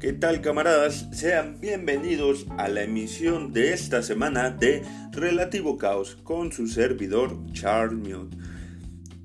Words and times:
¿Qué 0.00 0.14
tal 0.14 0.40
camaradas? 0.40 1.08
Sean 1.12 1.60
bienvenidos 1.60 2.46
a 2.56 2.68
la 2.68 2.82
emisión 2.84 3.52
de 3.52 3.74
esta 3.74 4.02
semana 4.02 4.50
de 4.50 4.82
Relativo 5.12 5.76
Caos 5.76 6.16
con 6.24 6.52
su 6.52 6.66
servidor 6.68 7.36
Charles. 7.52 8.39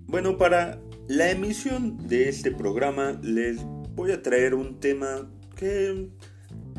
Bueno, 0.08 0.38
para 0.38 0.80
la 1.08 1.32
emisión 1.32 2.08
de 2.08 2.30
este 2.30 2.52
programa 2.52 3.20
les 3.22 3.58
voy 3.96 4.12
a 4.12 4.22
traer 4.22 4.54
un 4.56 4.80
tema 4.80 5.30
que 5.56 6.10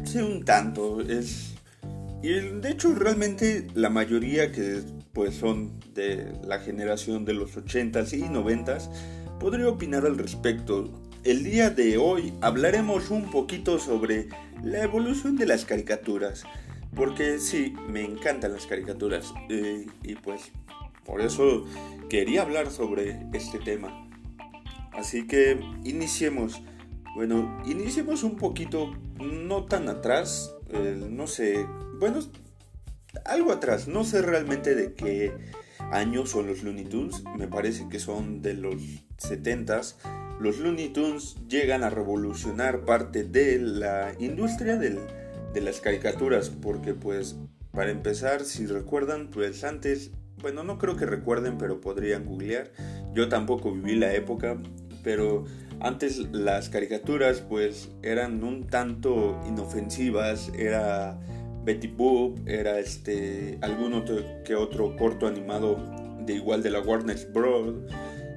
sé 0.04 0.22
un 0.22 0.44
tanto 0.44 1.00
es 1.00 1.54
y 2.22 2.30
de 2.30 2.70
hecho 2.70 2.94
realmente 2.94 3.66
la 3.74 3.88
mayoría 3.88 4.52
que 4.52 4.82
pues 5.12 5.34
son 5.34 5.78
de 5.94 6.32
la 6.44 6.60
generación 6.60 7.24
de 7.24 7.34
los 7.34 7.56
80s 7.56 8.12
y 8.12 8.22
90s 8.22 8.90
podría 9.38 9.68
opinar 9.68 10.04
al 10.06 10.18
respecto 10.18 10.92
el 11.26 11.42
día 11.42 11.70
de 11.70 11.98
hoy 11.98 12.32
hablaremos 12.40 13.10
un 13.10 13.32
poquito 13.32 13.80
sobre 13.80 14.28
la 14.62 14.84
evolución 14.84 15.36
de 15.36 15.46
las 15.46 15.64
caricaturas. 15.64 16.44
Porque 16.94 17.40
sí, 17.40 17.74
me 17.88 18.04
encantan 18.04 18.52
las 18.52 18.64
caricaturas. 18.64 19.34
Eh, 19.48 19.86
y 20.04 20.14
pues 20.14 20.52
por 21.06 21.20
eso 21.20 21.64
quería 22.08 22.42
hablar 22.42 22.70
sobre 22.70 23.26
este 23.32 23.58
tema. 23.58 24.08
Así 24.92 25.26
que 25.26 25.58
iniciemos. 25.84 26.62
Bueno, 27.14 27.62
iniciemos 27.64 28.22
un 28.22 28.36
poquito, 28.36 28.92
no 29.18 29.64
tan 29.64 29.88
atrás, 29.88 30.54
no 31.08 31.26
sé, 31.26 31.66
bueno, 31.98 32.18
algo 33.24 33.52
atrás, 33.52 33.88
no 33.88 34.04
sé 34.04 34.20
realmente 34.20 34.74
de 34.74 34.92
qué 34.92 35.32
años 35.92 36.30
son 36.30 36.46
los 36.46 36.62
Looney 36.62 36.84
Tunes, 36.84 37.24
me 37.38 37.48
parece 37.48 37.88
que 37.88 37.98
son 38.00 38.42
de 38.42 38.52
los 38.52 38.74
70s 39.16 39.94
los 40.38 40.58
Looney 40.58 40.90
Tunes 40.90 41.36
llegan 41.48 41.82
a 41.82 41.88
revolucionar 41.88 42.84
parte 42.84 43.24
de 43.24 43.58
la 43.58 44.14
industria 44.18 44.76
de 44.76 45.60
las 45.60 45.80
caricaturas, 45.80 46.50
porque 46.50 46.92
pues 46.92 47.36
para 47.72 47.90
empezar, 47.90 48.44
si 48.44 48.66
recuerdan, 48.66 49.30
pues 49.30 49.64
antes, 49.64 50.10
bueno, 50.40 50.64
no 50.64 50.78
creo 50.78 50.96
que 50.96 51.06
recuerden, 51.06 51.58
pero 51.58 51.80
podrían 51.80 52.24
googlear. 52.24 52.70
Yo 53.14 53.28
tampoco 53.28 53.72
viví 53.72 53.96
la 53.96 54.14
época, 54.14 54.58
pero 55.02 55.44
antes 55.80 56.18
las 56.32 56.68
caricaturas 56.68 57.40
pues 57.40 57.90
eran 58.02 58.42
un 58.42 58.66
tanto 58.66 59.40
inofensivas, 59.46 60.50
era 60.56 61.18
Betty 61.64 61.88
Boop, 61.88 62.46
era 62.46 62.78
este 62.78 63.58
algún 63.60 63.94
otro 63.94 64.16
que 64.44 64.54
otro 64.54 64.96
corto 64.96 65.26
animado 65.26 65.76
de 66.24 66.34
igual 66.34 66.62
de 66.62 66.70
la 66.70 66.80
Warner 66.80 67.16
Bros. 67.32 67.74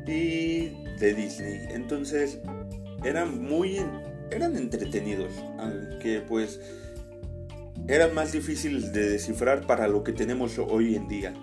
y 0.08 0.70
de 1.00 1.14
Disney. 1.14 1.60
Entonces 1.70 2.40
eran 3.04 3.42
muy 3.42 3.82
eran 4.32 4.56
entretenidos, 4.58 5.32
aunque 5.58 6.22
pues 6.28 6.60
eran 7.88 8.14
más 8.14 8.32
difíciles 8.32 8.94
de 8.94 9.10
descifrar 9.10 9.66
para 9.66 9.88
lo 9.88 10.04
que 10.04 10.14
tenemos 10.14 10.58
hoy 10.60 10.96
en 10.96 11.08
día. 11.08 11.34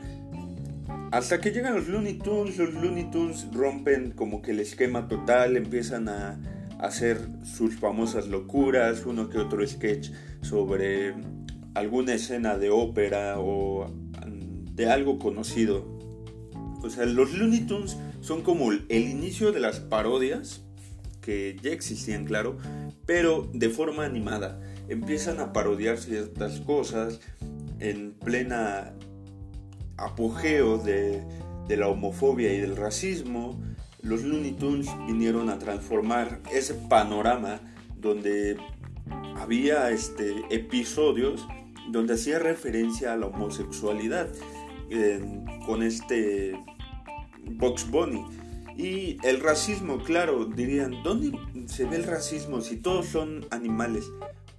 Hasta 1.16 1.40
que 1.40 1.50
llegan 1.50 1.74
los 1.74 1.88
Looney 1.88 2.18
Tunes, 2.18 2.58
los 2.58 2.74
Looney 2.74 3.10
Tunes 3.10 3.46
rompen 3.50 4.10
como 4.10 4.42
que 4.42 4.50
el 4.50 4.60
esquema 4.60 5.08
total, 5.08 5.56
empiezan 5.56 6.10
a 6.10 6.38
hacer 6.78 7.18
sus 7.42 7.76
famosas 7.76 8.28
locuras, 8.28 9.06
uno 9.06 9.30
que 9.30 9.38
otro 9.38 9.66
sketch 9.66 10.10
sobre 10.42 11.14
alguna 11.72 12.12
escena 12.12 12.58
de 12.58 12.68
ópera 12.68 13.36
o 13.38 13.90
de 14.74 14.90
algo 14.90 15.18
conocido. 15.18 15.86
O 16.82 16.90
sea, 16.90 17.06
los 17.06 17.32
Looney 17.32 17.60
Tunes 17.62 17.96
son 18.20 18.42
como 18.42 18.70
el 18.70 18.84
inicio 18.90 19.52
de 19.52 19.60
las 19.60 19.80
parodias, 19.80 20.64
que 21.22 21.56
ya 21.62 21.70
existían, 21.70 22.26
claro, 22.26 22.58
pero 23.06 23.50
de 23.54 23.70
forma 23.70 24.04
animada. 24.04 24.60
Empiezan 24.90 25.40
a 25.40 25.54
parodiar 25.54 25.96
ciertas 25.96 26.60
cosas 26.60 27.20
en 27.80 28.12
plena 28.12 28.92
apogeo 29.96 30.78
de, 30.78 31.24
la 31.68 31.88
homofobia 31.88 32.52
y 32.52 32.60
del 32.60 32.76
racismo. 32.76 33.60
Los 34.02 34.22
Looney 34.22 34.52
Tunes 34.52 34.88
vinieron 35.06 35.50
a 35.50 35.58
transformar 35.58 36.40
ese 36.52 36.74
panorama 36.74 37.60
donde 37.96 38.56
había 39.36 39.90
este, 39.90 40.34
episodios 40.50 41.46
donde 41.88 42.14
hacía 42.14 42.38
referencia 42.38 43.12
a 43.12 43.16
la 43.16 43.26
homosexualidad 43.26 44.28
con 45.64 45.82
este 45.82 46.58
Box 47.44 47.90
Bunny. 47.90 48.24
Y 48.76 49.16
el 49.26 49.40
racismo, 49.40 49.98
claro, 49.98 50.44
dirían, 50.44 51.02
¿dónde 51.02 51.32
se 51.66 51.86
ve 51.86 51.96
el 51.96 52.04
racismo 52.04 52.60
si 52.60 52.76
todos 52.76 53.06
son 53.06 53.46
animales? 53.50 54.04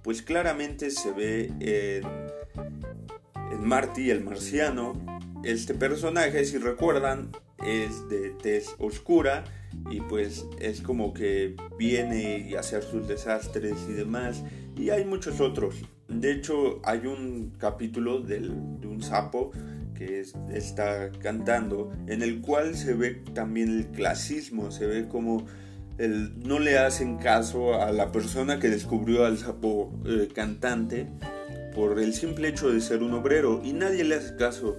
Pues 0.02 0.22
claramente 0.22 0.90
se 0.90 1.12
ve 1.12 1.52
en, 1.60 2.04
en 3.52 3.64
Marty, 3.68 4.10
el 4.10 4.24
marciano. 4.24 4.94
Este 5.44 5.74
personaje, 5.74 6.44
si 6.44 6.58
recuerdan, 6.58 7.30
es 7.64 8.08
de 8.08 8.30
tez 8.42 8.74
oscura 8.78 9.44
y 9.90 10.00
pues 10.00 10.46
es 10.60 10.80
como 10.80 11.14
que 11.14 11.54
viene 11.78 12.54
a 12.56 12.60
hacer 12.60 12.82
sus 12.82 13.06
desastres 13.06 13.74
y 13.88 13.92
demás. 13.92 14.42
Y 14.76 14.90
hay 14.90 15.04
muchos 15.04 15.40
otros. 15.40 15.76
De 16.08 16.32
hecho, 16.32 16.80
hay 16.84 17.06
un 17.06 17.52
capítulo 17.58 18.20
del, 18.20 18.80
de 18.80 18.86
un 18.86 19.02
sapo 19.02 19.52
que 19.94 20.24
está 20.52 21.10
cantando, 21.20 21.92
en 22.06 22.22
el 22.22 22.40
cual 22.40 22.76
se 22.76 22.94
ve 22.94 23.22
también 23.34 23.68
el 23.68 23.86
clasismo, 23.88 24.70
se 24.70 24.86
ve 24.86 25.08
como 25.08 25.44
el, 25.98 26.38
no 26.38 26.60
le 26.60 26.78
hacen 26.78 27.18
caso 27.18 27.82
a 27.82 27.90
la 27.90 28.12
persona 28.12 28.60
que 28.60 28.68
descubrió 28.68 29.24
al 29.24 29.38
sapo 29.38 29.92
eh, 30.06 30.28
cantante 30.32 31.08
por 31.74 31.98
el 31.98 32.14
simple 32.14 32.48
hecho 32.48 32.70
de 32.70 32.80
ser 32.80 33.02
un 33.02 33.12
obrero 33.12 33.60
y 33.64 33.72
nadie 33.72 34.04
le 34.04 34.14
hace 34.14 34.36
caso 34.36 34.76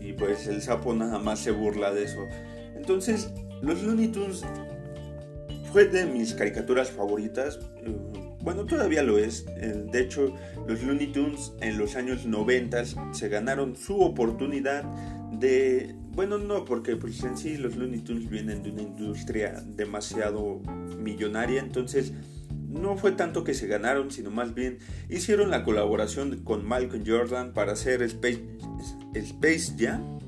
y 0.00 0.12
pues 0.12 0.46
el 0.46 0.62
sapo 0.62 0.94
nada 0.94 1.18
más 1.18 1.40
se 1.40 1.50
burla 1.50 1.92
de 1.92 2.04
eso. 2.04 2.26
Entonces, 2.74 3.30
los 3.62 3.82
Looney 3.82 4.08
Tunes 4.08 4.44
fue 5.72 5.86
de 5.86 6.06
mis 6.06 6.34
caricaturas 6.34 6.90
favoritas. 6.90 7.60
Eh, 7.84 7.94
bueno, 8.42 8.64
todavía 8.64 9.02
lo 9.02 9.18
es. 9.18 9.46
Eh, 9.56 9.84
de 9.90 10.00
hecho, 10.00 10.34
los 10.66 10.82
Looney 10.82 11.08
Tunes 11.08 11.52
en 11.60 11.78
los 11.78 11.96
años 11.96 12.24
90 12.26 13.12
se 13.12 13.28
ganaron 13.28 13.76
su 13.76 14.00
oportunidad 14.00 14.84
de... 15.32 15.94
Bueno, 16.12 16.38
no, 16.38 16.64
porque 16.64 16.96
pues 16.96 17.22
en 17.22 17.36
sí 17.36 17.56
los 17.56 17.76
Looney 17.76 18.00
Tunes 18.00 18.28
vienen 18.28 18.62
de 18.62 18.70
una 18.70 18.82
industria 18.82 19.62
demasiado 19.76 20.60
millonaria, 20.98 21.60
entonces 21.60 22.12
no 22.70 22.96
fue 22.96 23.12
tanto 23.12 23.44
que 23.44 23.54
se 23.54 23.66
ganaron, 23.66 24.10
sino 24.10 24.30
más 24.30 24.54
bien 24.54 24.78
hicieron 25.08 25.50
la 25.50 25.64
colaboración 25.64 26.42
con 26.44 26.66
Malcolm 26.66 27.04
Jordan 27.06 27.52
para 27.52 27.72
hacer 27.72 28.02
Space, 28.02 28.42
Space 29.14 29.74
Jam, 29.78 30.18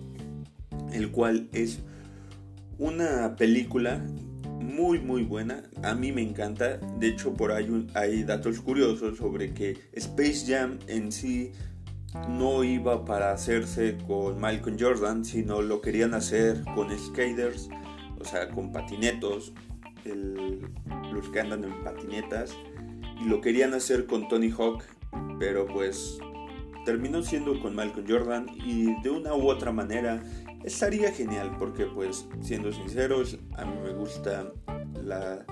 el 0.92 1.10
cual 1.10 1.48
es 1.52 1.80
una 2.78 3.36
película 3.36 4.04
muy 4.60 5.00
muy 5.00 5.24
buena, 5.24 5.62
a 5.82 5.94
mí 5.94 6.12
me 6.12 6.22
encanta, 6.22 6.78
de 6.98 7.08
hecho 7.08 7.34
por 7.34 7.52
ahí 7.52 7.86
hay 7.94 8.22
datos 8.22 8.60
curiosos 8.60 9.18
sobre 9.18 9.52
que 9.52 9.76
Space 9.92 10.44
Jam 10.46 10.78
en 10.86 11.12
sí 11.12 11.52
no 12.28 12.62
iba 12.62 13.04
para 13.04 13.32
hacerse 13.32 13.96
con 14.06 14.38
Malcolm 14.38 14.76
Jordan, 14.78 15.24
sino 15.24 15.62
lo 15.62 15.80
querían 15.80 16.14
hacer 16.14 16.62
con 16.74 16.96
skaters, 16.96 17.68
o 18.20 18.24
sea, 18.24 18.48
con 18.50 18.72
patinetos, 18.72 19.52
los 20.04 21.28
que 21.30 21.40
andan 21.40 21.64
en 21.64 21.82
patinetas, 21.82 22.54
y 23.20 23.28
lo 23.28 23.40
querían 23.40 23.74
hacer 23.74 24.06
con 24.06 24.28
Tony 24.28 24.50
Hawk, 24.50 24.84
pero 25.38 25.66
pues 25.66 26.18
terminó 26.84 27.22
siendo 27.22 27.60
con 27.60 27.74
Malcolm 27.74 28.06
Jordan 28.08 28.46
y 28.64 29.00
de 29.02 29.10
una 29.10 29.34
u 29.34 29.48
otra 29.48 29.72
manera 29.72 30.22
estaría 30.64 31.12
genial 31.12 31.56
porque 31.58 31.86
pues 31.86 32.26
siendo 32.40 32.72
sinceros 32.72 33.38
a 33.56 33.64
mí 33.64 33.74
me 33.82 33.92
gusta 33.92 34.52
la, 35.02 35.44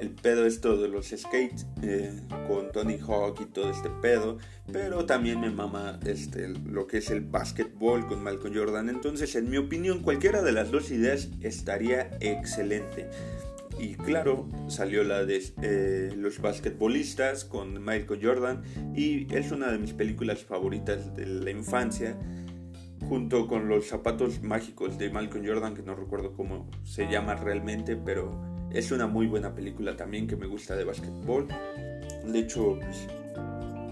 el 0.00 0.10
pedo 0.10 0.46
esto 0.46 0.76
de 0.76 0.88
los 0.88 1.06
skates 1.06 1.66
eh, 1.82 2.20
con 2.48 2.72
Tony 2.72 2.98
Hawk 2.98 3.40
y 3.40 3.46
todo 3.46 3.70
este 3.70 3.88
pedo 4.02 4.38
pero 4.70 5.06
también 5.06 5.40
me 5.40 5.50
mama 5.50 5.98
este, 6.04 6.48
lo 6.48 6.86
que 6.86 6.98
es 6.98 7.10
el 7.10 7.20
basketball 7.20 8.06
con 8.06 8.22
Malcolm 8.22 8.54
Jordan. 8.54 8.88
Entonces 8.88 9.34
en 9.34 9.50
mi 9.50 9.58
opinión 9.58 10.02
cualquiera 10.02 10.42
de 10.42 10.52
las 10.52 10.70
dos 10.70 10.90
ideas 10.90 11.30
estaría 11.40 12.10
excelente 12.20 13.08
y 13.82 13.96
claro, 13.96 14.48
salió 14.68 15.02
la 15.02 15.24
de 15.24 15.42
eh, 15.60 16.14
los 16.16 16.40
basquetbolistas 16.40 17.44
con 17.44 17.84
Michael 17.84 18.20
Jordan 18.22 18.62
y 18.94 19.26
es 19.34 19.50
una 19.50 19.72
de 19.72 19.78
mis 19.78 19.92
películas 19.92 20.44
favoritas 20.44 21.16
de 21.16 21.26
la 21.26 21.50
infancia 21.50 22.16
junto 23.08 23.48
con 23.48 23.68
los 23.68 23.88
zapatos 23.88 24.40
mágicos 24.40 24.98
de 24.98 25.10
Malcolm 25.10 25.44
Jordan, 25.44 25.74
que 25.74 25.82
no 25.82 25.96
recuerdo 25.96 26.32
cómo 26.32 26.70
se 26.84 27.10
llama 27.10 27.34
realmente, 27.34 27.96
pero 27.96 28.40
es 28.70 28.92
una 28.92 29.08
muy 29.08 29.26
buena 29.26 29.52
película 29.52 29.96
también 29.96 30.28
que 30.28 30.36
me 30.36 30.46
gusta 30.46 30.76
de 30.76 30.84
básquetbol. 30.84 31.48
De 32.24 32.38
hecho, 32.38 32.78
pues, 32.78 33.08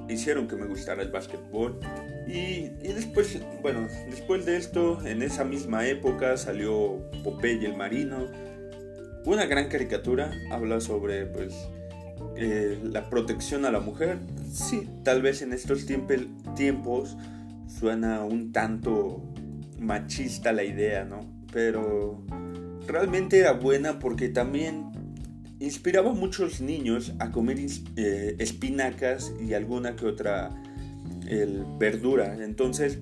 hicieron 0.08 0.46
que 0.46 0.54
me 0.54 0.66
gustara 0.66 1.02
el 1.02 1.10
básquetbol. 1.10 1.80
Y, 2.28 2.70
y, 2.80 2.92
después, 2.94 3.40
bueno, 3.60 3.88
después 4.08 4.46
de 4.46 4.56
esto, 4.56 5.04
en 5.04 5.22
esa 5.22 5.44
misma 5.44 5.88
época 5.88 6.36
salió 6.36 7.00
Popeye 7.24 7.66
el 7.66 7.76
Marino. 7.76 8.28
Una 9.24 9.46
gran 9.46 9.68
caricatura, 9.68 10.32
habla 10.50 10.80
sobre 10.80 11.26
pues 11.26 11.54
eh, 12.36 12.78
la 12.82 13.10
protección 13.10 13.64
a 13.66 13.70
la 13.70 13.80
mujer. 13.80 14.18
Sí, 14.50 14.88
tal 15.04 15.20
vez 15.20 15.42
en 15.42 15.52
estos 15.52 15.86
tiempos 16.56 17.16
suena 17.66 18.24
un 18.24 18.52
tanto 18.52 19.22
machista 19.78 20.52
la 20.52 20.64
idea, 20.64 21.04
¿no? 21.04 21.20
Pero 21.52 22.24
realmente 22.86 23.38
era 23.38 23.52
buena 23.52 23.98
porque 23.98 24.28
también 24.28 24.90
inspiraba 25.58 26.10
a 26.10 26.14
muchos 26.14 26.62
niños 26.62 27.12
a 27.18 27.30
comer 27.30 27.58
eh, 27.96 28.36
espinacas 28.38 29.32
y 29.40 29.52
alguna 29.52 29.96
que 29.96 30.06
otra 30.06 30.50
verdura. 31.78 32.36
Entonces, 32.42 32.98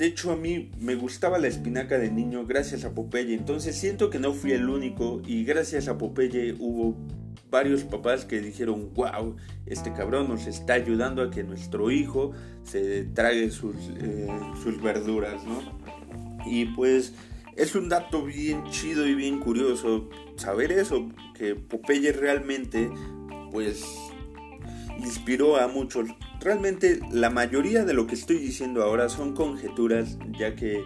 de 0.00 0.06
hecho 0.06 0.32
a 0.32 0.36
mí 0.36 0.70
me 0.78 0.94
gustaba 0.94 1.38
la 1.38 1.46
espinaca 1.46 1.98
de 1.98 2.10
niño 2.10 2.46
gracias 2.46 2.86
a 2.86 2.94
Popeye. 2.94 3.34
Entonces 3.34 3.76
siento 3.76 4.08
que 4.08 4.18
no 4.18 4.32
fui 4.32 4.52
el 4.52 4.66
único 4.70 5.20
y 5.26 5.44
gracias 5.44 5.88
a 5.88 5.98
Popeye 5.98 6.56
hubo 6.58 6.96
varios 7.50 7.84
papás 7.84 8.24
que 8.24 8.40
dijeron, 8.40 8.94
wow, 8.94 9.36
este 9.66 9.92
cabrón 9.92 10.30
nos 10.30 10.46
está 10.46 10.72
ayudando 10.72 11.22
a 11.22 11.30
que 11.30 11.44
nuestro 11.44 11.90
hijo 11.90 12.32
se 12.62 13.04
trague 13.12 13.50
sus, 13.50 13.76
eh, 14.00 14.26
sus 14.62 14.80
verduras, 14.80 15.44
¿no? 15.44 15.60
Y 16.46 16.64
pues 16.64 17.12
es 17.54 17.74
un 17.74 17.90
dato 17.90 18.24
bien 18.24 18.64
chido 18.70 19.06
y 19.06 19.14
bien 19.14 19.38
curioso 19.38 20.08
saber 20.36 20.72
eso, 20.72 21.10
que 21.34 21.56
Popeye 21.56 22.12
realmente 22.12 22.90
pues 23.50 23.84
inspiró 24.98 25.58
a 25.58 25.68
muchos. 25.68 26.08
Realmente 26.40 27.00
la 27.12 27.28
mayoría 27.28 27.84
de 27.84 27.92
lo 27.92 28.06
que 28.06 28.14
estoy 28.14 28.38
diciendo 28.38 28.82
ahora 28.82 29.08
son 29.08 29.34
conjeturas, 29.34 30.18
ya 30.38 30.56
que 30.56 30.84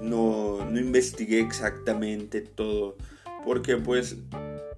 no, 0.00 0.64
no 0.64 0.78
investigué 0.78 1.40
exactamente 1.40 2.40
todo, 2.40 2.96
porque 3.44 3.76
pues 3.76 4.16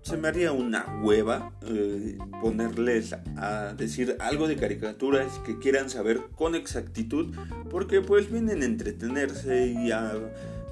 se 0.03 0.17
me 0.17 0.29
haría 0.29 0.53
una 0.53 1.01
hueva 1.03 1.53
eh, 1.63 2.19
ponerles 2.41 3.13
a 3.37 3.75
decir 3.75 4.17
algo 4.19 4.49
de 4.49 4.57
caricaturas 4.57 5.39
que 5.41 5.59
quieran 5.59 5.91
saber 5.91 6.23
con 6.35 6.55
exactitud, 6.55 7.35
porque 7.71 8.01
pues 8.01 8.31
vienen 8.31 8.63
a 8.63 8.65
entretenerse 8.65 9.69
y 9.69 9.93
a 9.93 10.13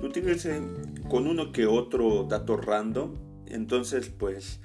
nutrirse 0.02 0.60
con 1.08 1.26
uno 1.26 1.52
que 1.52 1.66
otro 1.66 2.24
dato 2.24 2.56
random. 2.56 3.14
Entonces 3.46 4.08
pues, 4.08 4.60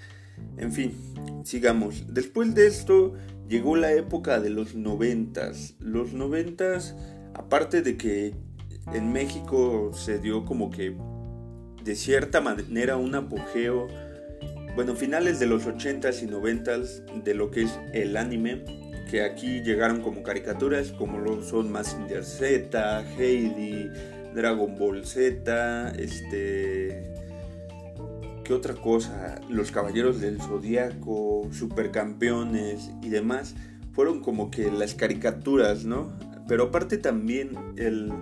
en 0.57 0.71
fin, 0.71 0.93
sigamos. 1.43 2.05
Después 2.13 2.55
de 2.55 2.67
esto 2.67 3.13
llegó 3.47 3.75
la 3.75 3.91
época 3.93 4.39
de 4.39 4.49
los 4.49 4.75
noventas. 4.75 5.75
Los 5.79 6.13
noventas, 6.13 6.95
aparte 7.33 7.81
de 7.81 7.97
que 7.97 8.33
en 8.93 9.11
México 9.11 9.91
se 9.93 10.19
dio 10.19 10.45
como 10.45 10.69
que 10.71 10.95
de 11.83 11.95
cierta 11.95 12.41
manera 12.41 12.97
un 12.97 13.15
apogeo 13.15 13.87
bueno, 14.75 14.93
finales 14.93 15.39
de 15.39 15.45
los 15.45 15.65
80s 15.65 16.21
y 16.21 16.27
90s 16.27 17.23
de 17.23 17.33
lo 17.33 17.49
que 17.49 17.63
es 17.63 17.79
el 17.93 18.17
anime, 18.17 18.65
que 19.09 19.23
aquí 19.23 19.61
llegaron 19.61 20.01
como 20.01 20.21
caricaturas, 20.21 20.91
como 20.91 21.19
lo 21.19 21.41
son 21.41 21.71
Mazinger 21.71 22.25
Z, 22.25 23.05
Heidi, 23.17 23.89
Dragon 24.33 24.75
Ball 24.75 25.05
Z, 25.05 25.93
este... 25.97 27.14
¿Qué 28.45 28.53
otra 28.53 28.75
cosa? 28.75 29.41
Los 29.49 29.71
Caballeros 29.71 30.21
del 30.21 30.39
Zodíaco, 30.39 31.49
Supercampeones 31.51 32.91
y 33.01 33.09
demás, 33.09 33.55
fueron 33.91 34.21
como 34.21 34.51
que 34.51 34.71
las 34.71 34.93
caricaturas, 34.93 35.83
¿no? 35.83 36.13
Pero 36.47 36.65
aparte 36.65 36.99
también 36.99 37.57
el 37.75 38.13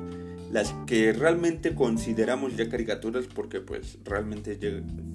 las 0.50 0.72
que 0.86 1.12
realmente 1.12 1.74
consideramos 1.74 2.56
ya 2.56 2.70
caricaturas 2.70 3.26
porque 3.26 3.60
pues 3.60 3.98
realmente 4.06 4.60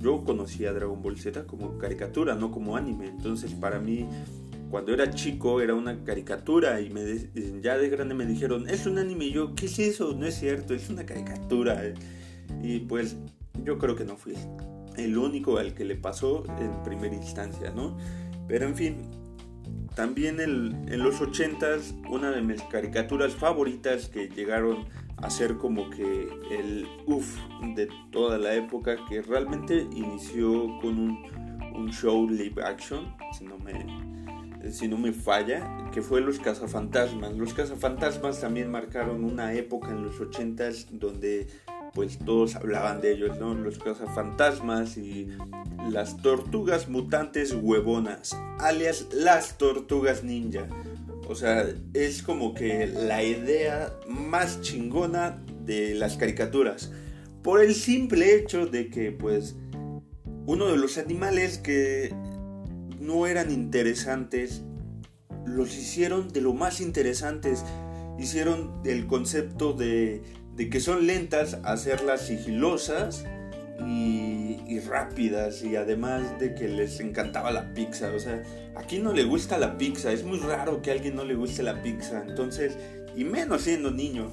yo, 0.00 0.24
conocía 0.24 0.72
Dragon 0.72 1.00
Ball 1.00 1.16
Z 1.16 1.46
como 1.46 1.78
caricatura, 1.78 2.34
no 2.34 2.50
como 2.50 2.76
anime. 2.76 3.06
Entonces 3.06 3.54
para 3.54 3.78
mí 3.78 4.06
cuando 4.68 4.92
era 4.92 5.10
chico 5.10 5.62
era 5.62 5.74
una 5.74 6.04
caricatura 6.04 6.80
y 6.82 6.90
me 6.90 7.02
ya 7.62 7.78
de 7.78 7.88
grande 7.88 8.14
me 8.14 8.26
dijeron, 8.26 8.68
es 8.68 8.84
un 8.84 8.98
anime 8.98 9.26
y 9.26 9.32
yo, 9.32 9.54
¿qué 9.54 9.66
es 9.66 9.78
eso? 9.78 10.12
No 10.12 10.26
es 10.26 10.34
cierto, 10.34 10.74
es 10.74 10.90
una 10.90 11.06
caricatura. 11.06 11.94
Y 12.62 12.80
pues 12.80 13.16
yo 13.64 13.78
creo 13.78 13.94
que 13.94 14.04
no 14.04 14.16
fui 14.16 14.34
el 14.98 15.16
único 15.16 15.58
al 15.58 15.74
que 15.74 15.84
le 15.84 15.96
pasó 15.96 16.44
en 16.58 16.82
primera 16.82 17.14
instancia, 17.14 17.70
¿no? 17.70 17.96
Pero 18.46 18.66
en 18.66 18.74
fin, 18.74 19.10
también 19.94 20.40
en 20.40 21.02
los 21.02 21.20
80s 21.20 22.08
una 22.08 22.30
de 22.30 22.42
mis 22.42 22.62
caricaturas 22.62 23.34
favoritas 23.34 24.08
que 24.08 24.28
llegaron 24.28 24.86
hacer 25.22 25.56
como 25.56 25.90
que 25.90 26.28
el 26.50 26.86
uff 27.06 27.36
de 27.74 27.88
toda 28.10 28.38
la 28.38 28.54
época 28.54 28.96
que 29.08 29.22
realmente 29.22 29.86
inició 29.92 30.78
con 30.80 30.98
un, 30.98 31.48
show 31.90 32.28
live 32.28 32.60
action, 32.64 33.14
si 33.32 33.44
no 33.44 33.56
me, 33.56 34.70
si 34.70 34.88
no 34.88 34.98
me 34.98 35.12
falla, 35.12 35.88
que 35.92 36.02
fue 36.02 36.20
Los 36.20 36.40
Cazafantasmas. 36.40 37.34
Los 37.34 37.54
Cazafantasmas 37.54 38.40
también 38.40 38.68
marcaron 38.68 39.24
una 39.24 39.54
época 39.54 39.90
en 39.90 40.02
los 40.02 40.20
80s 40.20 40.88
donde 40.90 41.46
pues 41.94 42.18
todos 42.18 42.56
hablaban 42.56 43.00
de 43.00 43.12
ellos, 43.12 43.38
¿no? 43.38 43.54
Los 43.54 43.78
cazafantasmas 43.78 44.96
y 44.96 45.28
las 45.90 46.16
tortugas 46.18 46.88
mutantes 46.88 47.52
huevonas, 47.52 48.36
alias 48.58 49.06
las 49.12 49.58
tortugas 49.58 50.24
ninja. 50.24 50.66
O 51.28 51.34
sea, 51.34 51.66
es 51.92 52.22
como 52.22 52.54
que 52.54 52.86
la 52.86 53.22
idea 53.22 53.92
más 54.08 54.62
chingona 54.62 55.42
de 55.64 55.94
las 55.94 56.16
caricaturas. 56.16 56.90
Por 57.42 57.62
el 57.62 57.74
simple 57.74 58.34
hecho 58.34 58.66
de 58.66 58.88
que, 58.88 59.12
pues, 59.12 59.56
uno 60.46 60.68
de 60.68 60.78
los 60.78 60.96
animales 60.96 61.58
que 61.58 62.14
no 62.98 63.26
eran 63.26 63.50
interesantes, 63.50 64.62
los 65.46 65.76
hicieron 65.76 66.28
de 66.28 66.40
lo 66.40 66.54
más 66.54 66.80
interesantes. 66.80 67.64
Hicieron 68.18 68.80
el 68.84 69.06
concepto 69.06 69.74
de, 69.74 70.22
de 70.58 70.68
que 70.68 70.80
son 70.80 71.06
lentas, 71.06 71.56
hacerlas 71.62 72.26
sigilosas 72.26 73.24
y, 73.86 74.80
rápidas 74.88 75.64
y 75.64 75.76
además 75.76 76.38
de 76.38 76.54
que 76.54 76.68
les 76.68 77.00
encantaba 77.00 77.50
la 77.50 77.74
pizza. 77.74 78.12
O 78.14 78.18
sea, 78.18 78.42
aquí 78.76 78.98
no 78.98 79.12
le 79.12 79.24
gusta 79.24 79.58
la 79.58 79.76
pizza. 79.76 80.12
Es 80.12 80.24
muy 80.24 80.38
raro 80.38 80.82
que 80.82 80.90
a 80.90 80.94
alguien 80.94 81.14
no 81.16 81.24
le 81.24 81.34
guste 81.34 81.62
la 81.62 81.82
pizza. 81.82 82.24
Entonces, 82.26 82.76
y 83.16 83.24
menos 83.24 83.62
siendo 83.62 83.90
niño. 83.90 84.32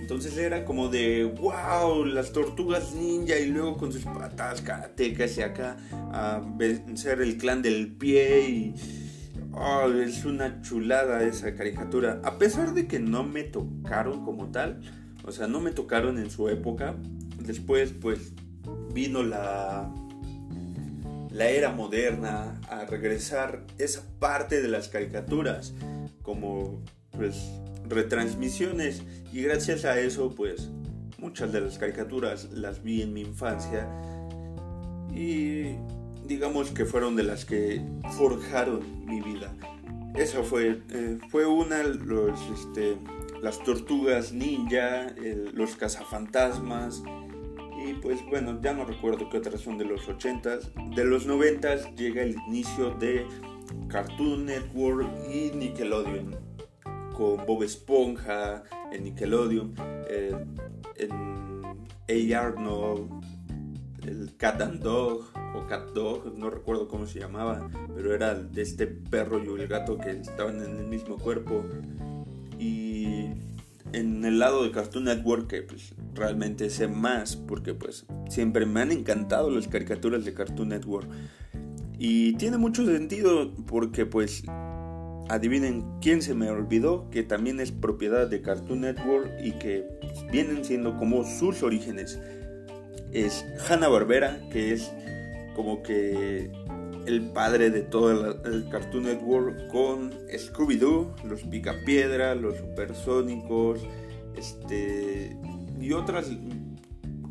Entonces 0.00 0.36
era 0.38 0.64
como 0.64 0.88
de, 0.88 1.24
wow, 1.24 2.04
las 2.04 2.32
tortugas 2.32 2.94
ninja 2.94 3.38
y 3.38 3.46
luego 3.46 3.76
con 3.76 3.92
sus 3.92 4.04
patas 4.04 4.62
karatecas 4.62 5.36
y 5.36 5.42
acá 5.42 5.76
a 6.12 6.40
vencer 6.56 7.20
el 7.20 7.36
clan 7.36 7.62
del 7.62 7.92
pie 7.92 8.48
y... 8.48 8.74
Oh, 9.52 9.90
es 9.90 10.24
una 10.24 10.62
chulada 10.62 11.24
esa 11.24 11.54
caricatura. 11.54 12.20
A 12.24 12.38
pesar 12.38 12.74
de 12.74 12.86
que 12.86 13.00
no 13.00 13.24
me 13.24 13.42
tocaron 13.42 14.24
como 14.24 14.50
tal, 14.50 14.80
o 15.28 15.32
sea, 15.32 15.46
no 15.46 15.60
me 15.60 15.72
tocaron 15.72 16.18
en 16.18 16.30
su 16.30 16.48
época, 16.48 16.96
después 17.38 17.92
pues 17.92 18.32
vino 18.94 19.22
la, 19.22 19.92
la 21.30 21.48
era 21.50 21.70
moderna 21.70 22.58
a 22.70 22.86
regresar 22.86 23.66
esa 23.76 24.02
parte 24.18 24.62
de 24.62 24.68
las 24.68 24.88
caricaturas 24.88 25.74
como 26.22 26.82
pues 27.10 27.36
retransmisiones. 27.86 29.02
Y 29.30 29.42
gracias 29.42 29.84
a 29.84 30.00
eso 30.00 30.34
pues 30.34 30.70
muchas 31.18 31.52
de 31.52 31.60
las 31.60 31.76
caricaturas 31.76 32.48
las 32.52 32.82
vi 32.82 33.02
en 33.02 33.12
mi 33.12 33.20
infancia. 33.20 33.86
Y 35.14 35.76
digamos 36.26 36.70
que 36.70 36.86
fueron 36.86 37.16
de 37.16 37.24
las 37.24 37.44
que 37.44 37.82
forjaron 38.16 39.04
mi 39.04 39.20
vida. 39.20 39.54
Esa 40.14 40.42
fue, 40.42 40.80
eh, 40.90 41.18
fue 41.28 41.46
una, 41.46 41.82
los, 41.82 42.40
este, 42.50 42.96
las 43.42 43.62
tortugas 43.62 44.32
ninja, 44.32 45.14
los 45.52 45.76
cazafantasmas, 45.76 47.02
y 47.78 47.94
pues 47.94 48.24
bueno, 48.28 48.58
ya 48.60 48.72
no 48.72 48.84
recuerdo 48.84 49.30
qué 49.30 49.38
otras 49.38 49.60
son 49.60 49.78
de 49.78 49.84
los 49.84 50.08
80s. 50.08 50.94
De 50.94 51.04
los 51.04 51.28
90s 51.28 51.94
llega 51.94 52.22
el 52.22 52.36
inicio 52.48 52.90
de 52.90 53.24
Cartoon 53.88 54.46
Network 54.46 55.08
y 55.32 55.50
Nickelodeon. 55.54 56.36
Con 57.16 57.46
Bob 57.46 57.62
Esponja 57.62 58.64
en 58.92 59.04
Nickelodeon, 59.04 59.74
eh, 60.08 60.36
en 60.96 62.32
A. 62.32 62.40
Arnold, 62.40 63.10
el 64.04 64.36
Cat 64.36 64.60
and 64.60 64.80
Dog 64.82 65.24
o 65.54 65.66
Cat 65.66 65.90
Dog, 65.90 66.36
no 66.36 66.48
recuerdo 66.48 66.88
cómo 66.88 67.06
se 67.06 67.18
llamaba, 67.18 67.68
pero 67.94 68.14
era 68.14 68.34
de 68.34 68.62
este 68.62 68.86
perro 68.86 69.42
y 69.42 69.60
el 69.60 69.66
gato 69.66 69.98
que 69.98 70.10
estaban 70.10 70.62
en 70.62 70.78
el 70.78 70.86
mismo 70.86 71.16
cuerpo. 71.16 71.64
En 73.92 74.24
el 74.24 74.38
lado 74.38 74.64
de 74.64 74.70
Cartoon 74.70 75.04
Network 75.04 75.48
que 75.48 75.62
pues, 75.62 75.94
realmente 76.14 76.70
sé 76.70 76.88
más 76.88 77.36
porque 77.36 77.74
pues 77.74 78.06
siempre 78.28 78.66
me 78.66 78.80
han 78.80 78.92
encantado 78.92 79.50
las 79.50 79.68
caricaturas 79.68 80.24
de 80.24 80.34
Cartoon 80.34 80.68
Network. 80.68 81.08
Y 81.98 82.34
tiene 82.34 82.58
mucho 82.58 82.86
sentido 82.86 83.52
porque 83.66 84.06
pues 84.06 84.44
adivinen 85.28 85.84
quién 86.00 86.22
se 86.22 86.34
me 86.34 86.50
olvidó 86.50 87.10
que 87.10 87.22
también 87.22 87.60
es 87.60 87.72
propiedad 87.72 88.28
de 88.28 88.40
Cartoon 88.40 88.82
Network 88.82 89.30
y 89.42 89.52
que 89.52 89.86
vienen 90.30 90.64
siendo 90.64 90.96
como 90.96 91.24
sus 91.24 91.62
orígenes. 91.62 92.18
Es 93.12 93.44
Hanna 93.68 93.88
Barbera, 93.88 94.40
que 94.50 94.72
es 94.72 94.92
como 95.54 95.82
que 95.82 96.52
el 97.08 97.22
padre 97.22 97.70
de 97.70 97.80
todo 97.80 98.36
el, 98.44 98.68
Cartoon 98.68 99.04
Network 99.04 99.68
con 99.68 100.12
Scooby-Doo, 100.28 101.14
los 101.24 101.42
Picapiedra, 101.44 102.34
los 102.34 102.58
Supersónicos, 102.58 103.80
este 104.36 105.34
y 105.80 105.92
otras 105.92 106.30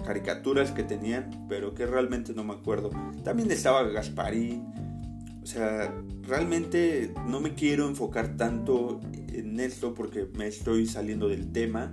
caricaturas 0.04 0.72
que 0.72 0.82
tenían, 0.82 1.46
pero 1.48 1.76
que 1.76 1.86
realmente 1.86 2.34
no 2.34 2.44
me 2.44 2.54
acuerdo. 2.54 2.90
También 3.24 3.52
estaba 3.52 3.84
Gasparín. 3.84 4.66
O 5.44 5.46
sea, 5.46 5.94
realmente 6.24 7.14
no 7.28 7.40
me 7.40 7.54
quiero 7.54 7.88
enfocar 7.88 8.36
tanto 8.36 9.00
en 9.32 9.60
esto 9.60 9.94
porque 9.94 10.28
me 10.38 10.48
estoy 10.48 10.88
saliendo 10.88 11.28
del 11.28 11.52
tema 11.52 11.92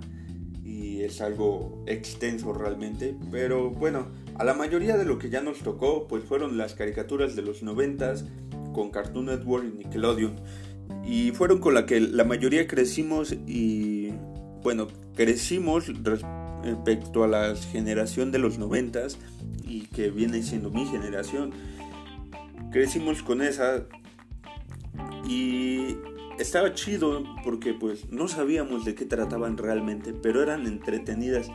y 0.63 1.01
es 1.03 1.21
algo 1.21 1.83
extenso 1.85 2.51
realmente, 2.51 3.15
pero 3.31 3.69
bueno, 3.69 4.07
a 4.37 4.43
la 4.43 4.53
mayoría 4.53 4.97
de 4.97 5.05
lo 5.05 5.17
que 5.17 5.29
ya 5.29 5.41
nos 5.41 5.59
tocó, 5.59 6.07
pues 6.07 6.23
fueron 6.23 6.57
las 6.57 6.73
caricaturas 6.73 7.35
de 7.35 7.41
los 7.41 7.63
noventas 7.63 8.25
con 8.73 8.91
Cartoon 8.91 9.27
Network 9.27 9.65
y 9.65 9.77
Nickelodeon. 9.77 10.35
Y 11.05 11.31
fueron 11.31 11.59
con 11.59 11.73
la 11.73 11.85
que 11.85 11.99
la 11.99 12.25
mayoría 12.25 12.67
crecimos 12.67 13.33
y 13.47 14.11
bueno, 14.61 14.87
crecimos 15.15 15.91
respecto 16.63 17.23
a 17.23 17.27
la 17.27 17.55
generación 17.55 18.31
de 18.31 18.39
los 18.39 18.57
noventas 18.57 19.17
y 19.63 19.81
que 19.87 20.09
viene 20.09 20.43
siendo 20.43 20.69
mi 20.69 20.85
generación. 20.85 21.51
Crecimos 22.71 23.23
con 23.23 23.41
esa 23.41 23.85
y 25.27 25.95
estaba 26.39 26.73
chido 26.73 27.23
porque 27.43 27.73
pues 27.73 28.11
no 28.11 28.27
sabíamos 28.27 28.83
de 28.83 28.95
qué 28.95 29.05
trataban 29.05 29.57
realmente, 29.57 30.13
pero 30.13 30.43
eran 30.43 30.67
entretenidas 30.67 31.49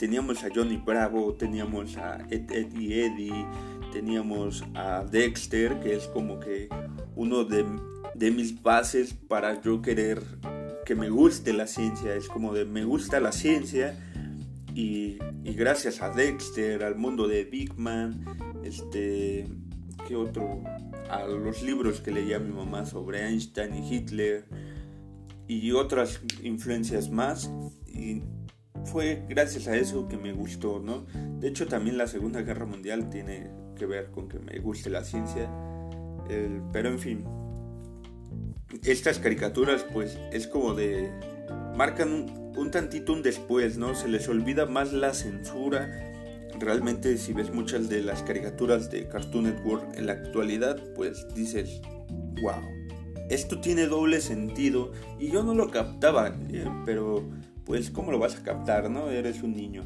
teníamos 0.00 0.42
a 0.44 0.48
Johnny 0.52 0.78
Bravo, 0.78 1.34
teníamos 1.34 1.98
a 1.98 2.26
Eddie 2.30 3.04
Eddie, 3.04 3.46
teníamos 3.92 4.64
a 4.74 5.04
Dexter, 5.04 5.78
que 5.80 5.94
es 5.94 6.06
como 6.06 6.40
que 6.40 6.70
uno 7.16 7.44
de, 7.44 7.66
mis 8.30 8.62
bases 8.62 9.12
para 9.12 9.60
yo 9.60 9.82
querer 9.82 10.22
que 10.86 10.94
me 10.94 11.10
guste 11.10 11.52
la 11.52 11.66
ciencia, 11.66 12.14
es 12.14 12.28
como 12.28 12.54
de 12.54 12.64
me 12.64 12.82
gusta 12.84 13.20
la 13.20 13.30
ciencia 13.30 13.94
y, 14.74 15.18
gracias 15.44 16.00
a 16.00 16.08
Dexter, 16.08 16.82
al 16.82 16.96
mundo 16.96 17.28
de 17.28 17.44
Big 17.44 17.76
Man, 17.76 18.24
este, 18.64 19.46
¿qué 20.08 20.16
otro? 20.16 20.62
A 21.10 21.24
los 21.26 21.62
libros 21.62 22.00
que 22.00 22.10
leía 22.10 22.38
mi 22.38 22.54
mamá 22.54 22.86
sobre 22.86 23.28
Einstein 23.28 23.74
y 23.74 23.94
Hitler 23.94 24.46
y 25.46 25.72
otras 25.72 26.22
influencias 26.42 27.10
más 27.10 27.50
y 27.86 28.22
fue 28.90 29.24
gracias 29.28 29.68
a 29.68 29.76
eso 29.76 30.08
que 30.08 30.16
me 30.16 30.32
gustó, 30.32 30.80
¿no? 30.80 31.06
De 31.38 31.48
hecho, 31.48 31.66
también 31.66 31.96
la 31.96 32.06
Segunda 32.06 32.42
Guerra 32.42 32.66
Mundial 32.66 33.08
tiene 33.10 33.50
que 33.76 33.86
ver 33.86 34.10
con 34.10 34.28
que 34.28 34.38
me 34.38 34.58
guste 34.58 34.90
la 34.90 35.04
ciencia. 35.04 35.50
pero 36.72 36.88
en 36.88 36.98
fin, 36.98 37.24
estas 38.84 39.18
caricaturas, 39.18 39.84
pues, 39.92 40.18
es 40.32 40.46
como 40.46 40.74
de. 40.74 41.10
marcan 41.76 42.12
un, 42.12 42.52
un 42.56 42.70
tantito 42.70 43.12
un 43.12 43.22
después, 43.22 43.78
¿no? 43.78 43.94
Se 43.94 44.08
les 44.08 44.28
olvida 44.28 44.66
más 44.66 44.92
la 44.92 45.14
censura. 45.14 46.06
Realmente, 46.58 47.16
si 47.16 47.32
ves 47.32 47.54
muchas 47.54 47.88
de 47.88 48.02
las 48.02 48.22
caricaturas 48.22 48.90
de 48.90 49.08
Cartoon 49.08 49.44
Network 49.44 49.96
en 49.96 50.06
la 50.06 50.12
actualidad, 50.12 50.78
pues 50.94 51.26
dices, 51.34 51.80
wow, 52.42 52.60
esto 53.30 53.60
tiene 53.60 53.86
doble 53.86 54.20
sentido. 54.20 54.92
Y 55.18 55.30
yo 55.30 55.42
no 55.42 55.54
lo 55.54 55.70
captaba, 55.70 56.36
eh, 56.50 56.68
pero 56.84 57.24
pues 57.70 57.88
¿cómo 57.92 58.10
lo 58.10 58.18
vas 58.18 58.34
a 58.34 58.42
captar, 58.42 58.90
no? 58.90 59.10
Eres 59.10 59.44
un 59.44 59.54
niño. 59.54 59.84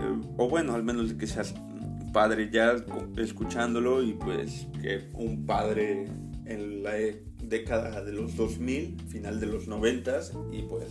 Eh, 0.00 0.22
o 0.36 0.48
bueno, 0.48 0.76
al 0.76 0.84
menos 0.84 1.12
que 1.14 1.26
seas 1.26 1.52
padre 2.12 2.50
ya 2.52 2.76
escuchándolo 3.16 4.00
y 4.04 4.12
pues 4.12 4.68
que 4.80 5.08
un 5.14 5.44
padre 5.44 6.04
en 6.46 6.84
la 6.84 6.92
década 7.42 8.04
de 8.04 8.12
los 8.12 8.36
2000, 8.36 8.96
final 9.08 9.40
de 9.40 9.46
los 9.46 9.66
90 9.66 10.20
y 10.52 10.62
pues 10.62 10.84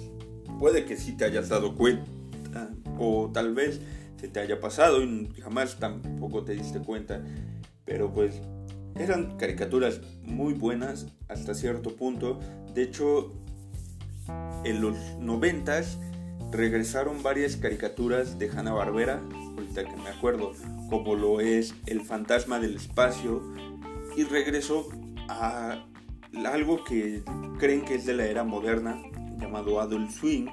puede 0.60 0.84
que 0.84 0.98
sí 0.98 1.14
te 1.16 1.24
hayas 1.24 1.48
dado 1.48 1.74
cuenta 1.74 2.70
o 3.00 3.32
tal 3.34 3.54
vez 3.54 3.80
se 4.20 4.28
te 4.28 4.42
haya 4.42 4.60
pasado 4.60 5.02
y 5.02 5.30
jamás 5.40 5.80
tampoco 5.80 6.44
te 6.44 6.52
diste 6.52 6.80
cuenta, 6.80 7.24
pero 7.86 8.12
pues 8.12 8.42
eran 9.00 9.38
caricaturas 9.38 10.02
muy 10.22 10.54
buenas 10.54 11.08
hasta 11.30 11.54
cierto 11.54 11.96
punto. 11.96 12.42
De 12.74 12.84
hecho, 12.84 13.32
en 14.64 14.82
los 14.82 14.98
noventas 15.20 16.00
regresaron 16.52 17.24
varias 17.24 17.58
caricaturas 17.58 18.40
de 18.40 18.50
Hanna 18.50 18.74
Barbera, 18.74 19.22
ahorita 19.58 19.84
que 19.86 19.96
me 19.98 20.10
acuerdo, 20.10 20.54
como 20.90 21.16
lo 21.16 21.42
es 21.42 21.76
El 21.86 22.02
fantasma 22.02 22.60
del 22.60 22.76
espacio, 22.76 23.44
y 24.16 24.24
regresó 24.24 24.88
a 25.30 25.86
algo 26.46 26.84
que 26.84 27.24
creen 27.60 27.84
que 27.84 27.96
es 27.96 28.06
de 28.06 28.14
la 28.14 28.26
era 28.26 28.44
moderna, 28.44 29.02
llamado 29.40 29.80
Adult 29.80 30.12
Swing. 30.12 30.48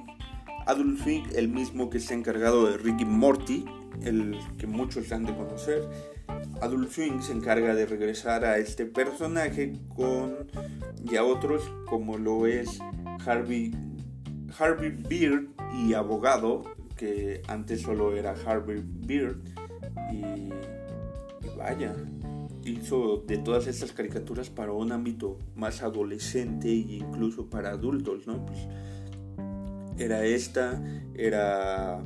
Adult 0.67 1.01
Swing, 1.01 1.25
el 1.35 1.49
mismo 1.49 1.91
que 1.91 1.99
está 1.99 2.15
encargado 2.15 2.67
de 2.67 2.79
Ricky 2.79 3.05
Morty, 3.05 3.65
el 4.03 4.39
que 4.59 4.67
muchos 4.67 5.13
han 5.13 5.25
de 5.25 5.35
conocer. 5.35 5.89
Adult 6.61 6.91
Swing 6.91 7.21
se 7.21 7.33
encarga 7.33 7.75
de 7.75 7.87
regresar 7.87 8.45
a 8.45 8.59
este 8.59 8.87
personaje 8.87 9.79
con 9.95 10.51
y 11.05 11.17
a 11.17 11.25
otros 11.25 11.63
como 11.87 12.17
lo 12.17 12.47
es 12.47 12.81
Harvey 13.25 13.73
Harvey 14.59 14.91
Beard 14.91 15.49
y 15.75 15.95
abogado, 15.95 16.63
que 16.97 17.43
antes 17.49 17.83
solo 17.83 18.17
era 18.17 18.35
Harvey 18.47 18.83
Beard, 18.85 19.39
y, 20.13 20.51
vaya, 21.57 21.95
hizo 22.65 23.25
de 23.27 23.39
todas 23.39 23.67
estas 23.67 23.93
caricaturas 23.93 24.51
para 24.51 24.73
un 24.73 24.93
ámbito 24.93 25.39
más 25.55 25.83
adolescente 25.83 26.69
e 26.69 26.97
incluso 26.97 27.49
para 27.51 27.71
adultos, 27.71 28.27
¿no? 28.27 28.45
Pues, 28.47 28.69
era 29.97 30.25
esta, 30.25 30.83
era 31.15 32.01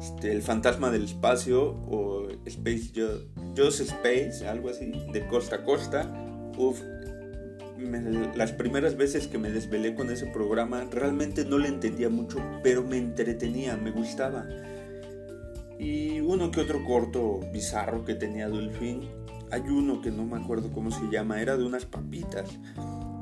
este, 0.00 0.32
el 0.32 0.42
fantasma 0.42 0.90
del 0.90 1.04
espacio 1.04 1.62
o 1.64 2.28
Space 2.44 2.92
Just 3.56 3.80
Space, 3.80 4.46
algo 4.46 4.68
así, 4.68 4.92
de 5.12 5.26
costa 5.26 5.56
a 5.56 5.64
costa. 5.64 6.52
Uf, 6.56 6.80
las 8.34 8.52
primeras 8.52 8.96
veces 8.96 9.26
que 9.26 9.38
me 9.38 9.50
desvelé 9.50 9.94
con 9.94 10.10
ese 10.10 10.26
programa 10.26 10.84
realmente 10.90 11.44
no 11.44 11.58
le 11.58 11.68
entendía 11.68 12.08
mucho, 12.08 12.38
pero 12.62 12.82
me 12.82 12.98
entretenía, 12.98 13.76
me 13.76 13.90
gustaba. 13.90 14.46
Y 15.78 16.20
uno 16.20 16.50
que 16.50 16.60
otro 16.60 16.84
corto 16.84 17.40
bizarro 17.52 18.04
que 18.04 18.14
tenía 18.14 18.48
Dolphin. 18.48 19.02
Hay 19.50 19.62
uno 19.62 20.00
que 20.00 20.10
no 20.10 20.24
me 20.24 20.38
acuerdo 20.38 20.72
cómo 20.72 20.90
se 20.90 21.10
llama, 21.10 21.42
era 21.42 21.56
de 21.56 21.64
unas 21.64 21.84
papitas. 21.84 22.48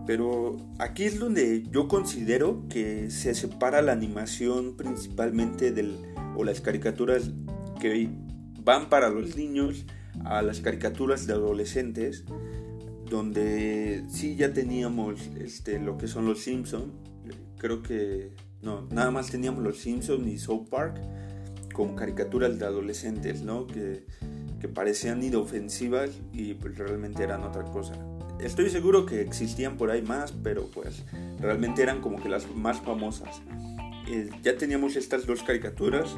Pero 0.07 0.57
aquí 0.79 1.05
es 1.05 1.19
donde 1.19 1.65
yo 1.71 1.89
considero 1.89 2.67
que 2.69 3.11
se 3.11 3.35
separa 3.35 3.83
la 3.83 3.93
animación 3.93 4.77
principalmente 4.77 5.73
del, 5.73 5.99
o 6.37 6.45
las 6.45 6.61
caricaturas 6.61 7.31
que 7.81 8.11
van 8.63 8.89
para 8.89 9.09
los 9.09 9.37
niños 9.37 9.87
a 10.25 10.43
las 10.43 10.61
caricaturas 10.61 11.27
de 11.27 11.33
adolescentes 11.33 12.25
donde 13.11 14.05
sí 14.09 14.37
ya 14.37 14.55
teníamos 14.55 15.21
este, 15.39 15.79
lo 15.79 15.99
que 15.99 16.07
son 16.07 16.25
los 16.25 16.41
Simpsons. 16.41 16.95
Creo 17.59 17.83
que 17.83 18.31
no, 18.63 18.87
nada 18.91 19.11
más 19.11 19.31
teníamos 19.31 19.63
los 19.63 19.79
Simpsons 19.79 20.27
y 20.27 20.39
South 20.39 20.69
Park 20.71 20.99
con 21.75 21.97
caricaturas 21.97 22.59
de 22.59 22.65
adolescentes, 22.65 23.43
¿no? 23.43 23.67
Que, 23.67 24.07
que 24.61 24.69
parecían 24.69 25.23
inofensivas 25.23 26.11
y 26.33 26.55
pues 26.55 26.79
realmente 26.79 27.23
eran 27.23 27.43
otra 27.43 27.65
cosa. 27.65 27.95
Estoy 28.41 28.71
seguro 28.71 29.05
que 29.05 29.21
existían 29.21 29.77
por 29.77 29.91
ahí 29.91 30.01
más, 30.01 30.33
pero 30.33 30.71
pues 30.71 31.05
realmente 31.41 31.83
eran 31.83 32.01
como 32.01 32.23
que 32.23 32.29
las 32.29 32.49
más 32.55 32.81
famosas. 32.81 33.43
Eh, 34.09 34.31
ya 34.43 34.57
teníamos 34.57 34.97
estas 34.97 35.27
dos 35.27 35.43
caricaturas, 35.43 36.17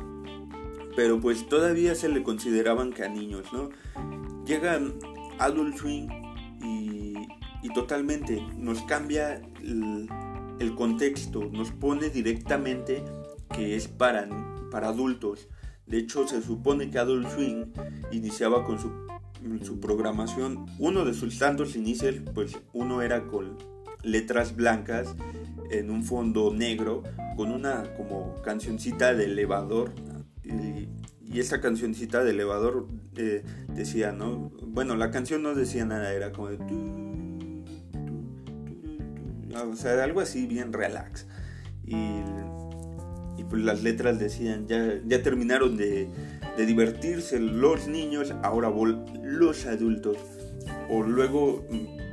pero 0.94 1.20
pues 1.20 1.48
todavía 1.48 1.94
se 1.94 2.08
le 2.08 2.22
consideraban 2.22 2.92
que 2.92 3.02
a 3.02 3.08
niños, 3.08 3.46
¿no? 3.52 3.70
Llegan 4.44 4.94
Adult 5.38 5.76
Swing 5.76 6.21
totalmente 7.74 8.42
nos 8.56 8.82
cambia 8.82 9.40
el, 9.62 10.74
contexto, 10.76 11.50
nos 11.52 11.70
pone 11.70 12.08
directamente 12.08 13.04
que 13.54 13.76
es 13.76 13.88
para, 13.88 14.28
para 14.70 14.88
adultos. 14.88 15.48
De 15.86 15.98
hecho, 15.98 16.26
se 16.26 16.40
supone 16.40 16.90
que 16.90 16.98
Adult 16.98 17.28
Swing 17.30 17.66
iniciaba 18.12 18.64
con 18.64 18.78
su, 18.78 18.90
su 19.64 19.80
programación. 19.80 20.66
Uno 20.78 21.04
de 21.04 21.14
sus 21.14 21.38
tantos 21.38 21.76
inicios, 21.76 22.16
pues 22.34 22.56
uno 22.72 23.02
era 23.02 23.26
con 23.26 23.58
letras 24.02 24.56
blancas 24.56 25.14
en 25.70 25.90
un 25.90 26.04
fondo 26.04 26.52
negro 26.52 27.02
con 27.36 27.50
una 27.50 27.94
como 27.96 28.36
cancioncita 28.42 29.14
de 29.14 29.24
elevador 29.24 29.92
y, 30.44 30.88
esa 31.32 31.62
cancioncita 31.62 32.22
de 32.22 32.32
elevador 32.32 32.88
eh, 33.16 33.42
decía, 33.68 34.12
¿no? 34.12 34.52
Bueno, 34.66 34.96
la 34.96 35.10
canción 35.10 35.42
no 35.42 35.54
decía 35.54 35.86
nada, 35.86 36.12
era 36.12 36.30
como 36.30 36.50
de... 36.50 36.58
o 39.54 39.76
sea, 39.76 40.02
algo 40.02 40.20
así 40.20 40.46
bien 40.46 40.72
relax. 40.72 41.26
Y, 41.86 42.20
pues 43.50 43.64
las 43.64 43.82
letras 43.82 44.18
decían, 44.18 44.66
ya, 44.66 44.98
ya 45.04 45.22
terminaron 45.22 45.76
de, 45.76 46.08
divertirse 46.56 47.38
los 47.38 47.86
niños, 47.86 48.34
ahora 48.42 48.70
los 49.22 49.66
adultos. 49.66 50.16
O 50.88 51.02
luego 51.02 51.66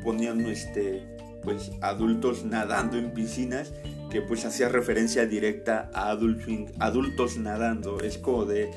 ponían 0.04 0.42
este 0.42 1.18
pues 1.44 1.72
adultos 1.82 2.44
nadando 2.44 2.98
en 2.98 3.14
piscinas 3.14 3.72
que 4.10 4.22
pues 4.22 4.44
hacía 4.46 4.70
referencia 4.70 5.26
directa 5.26 5.90
a 5.94 6.10
adultos 6.10 7.38
nadando. 7.38 8.00
Es 8.02 8.18
como 8.18 8.46
de 8.46 8.72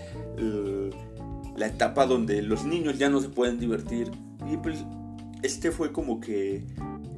la 1.57 1.66
etapa 1.66 2.07
donde 2.07 2.42
los 2.42 2.64
niños 2.64 2.99
ya 2.99 3.09
no 3.09 3.21
se 3.21 3.28
pueden 3.28 3.59
divertir. 3.59 4.11
Y 4.50 4.57
pues 4.57 4.85
este 5.42 5.71
fue 5.71 5.92
como 5.92 6.21
que 6.21 6.64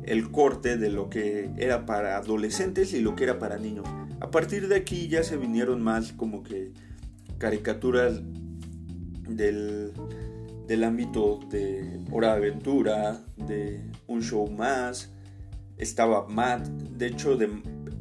el 0.07 0.31
corte 0.31 0.77
de 0.77 0.91
lo 0.91 1.09
que 1.11 1.51
era 1.57 1.87
para 1.87 2.17
adolescentes 2.17 2.93
y 2.93 3.01
lo 3.01 3.17
que 3.17 3.25
era 3.25 3.39
para 3.39 3.59
niños. 3.59 3.87
A 4.21 4.31
partir 4.31 4.69
de 4.69 4.77
aquí 4.77 5.09
ya 5.09 5.23
se 5.23 5.37
vinieron 5.37 5.83
más 5.83 6.13
como 6.13 6.43
que 6.43 6.73
caricaturas 7.39 8.21
del, 9.29 9.93
del 10.67 10.85
ámbito 10.85 11.41
de 11.51 12.01
Hora 12.11 12.33
de 12.33 12.37
Aventura, 12.37 13.21
de 13.37 13.81
un 14.07 14.23
show 14.23 14.51
más, 14.51 15.11
estaba 15.77 16.27
Matt. 16.29 16.67
De 16.67 17.07
hecho, 17.07 17.37
de, 17.37 17.51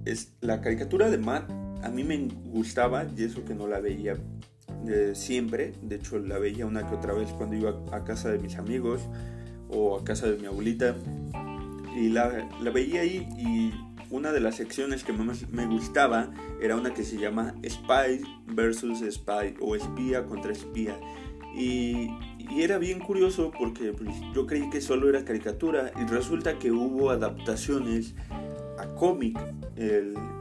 es, 0.06 0.34
la 0.42 0.62
caricatura 0.62 1.10
de 1.10 1.18
Matt 1.18 1.50
a 1.84 1.90
mí 1.90 2.04
me 2.04 2.30
gustaba 2.46 3.06
y 3.16 3.24
eso 3.24 3.44
que 3.44 3.54
no 3.54 3.68
la 3.68 3.80
veía 3.80 4.16
eh, 4.88 5.12
siempre. 5.16 5.74
De 5.82 5.96
hecho, 5.96 6.20
la 6.20 6.40
veía 6.40 6.66
una 6.66 6.88
que 6.88 6.96
otra 6.96 7.14
vez 7.14 7.30
cuando 7.34 7.56
iba 7.56 7.78
a 7.92 8.04
casa 8.04 8.32
de 8.32 8.40
mis 8.40 8.56
amigos 8.56 9.02
o 9.70 9.98
a 9.98 10.04
casa 10.04 10.30
de 10.30 10.38
mi 10.38 10.46
abuelita. 10.46 10.96
Y 11.96 12.10
la, 12.10 12.48
veía 12.74 13.02
ahí 13.02 13.28
y 13.38 13.72
una 14.10 14.32
de 14.32 14.40
las 14.40 14.56
secciones 14.56 15.04
que 15.04 15.14
más 15.14 15.50
me 15.50 15.66
gustaba 15.66 16.32
era 16.62 16.76
una 16.76 16.94
que 16.94 17.04
se 17.04 17.18
llama 17.18 17.56
Spy 17.68 18.22
versus 18.48 19.00
Spy 19.00 19.56
o 19.60 19.76
espía 19.76 20.26
contra 20.26 20.52
espía. 20.52 21.00
Y, 21.56 22.10
y 22.40 22.62
era 22.62 22.78
bien 22.78 23.00
curioso 23.00 23.52
porque 23.58 23.94
pues, 23.94 24.10
yo 24.34 24.46
creí 24.48 24.70
que 24.70 24.82
solo 24.82 25.10
era 25.10 25.24
caricatura 25.24 25.92
y 26.00 26.10
resulta 26.10 26.58
que 26.58 26.72
hubo 26.72 27.10
adaptaciones 27.10 28.16
a 28.78 28.88
cómic. 28.96 29.38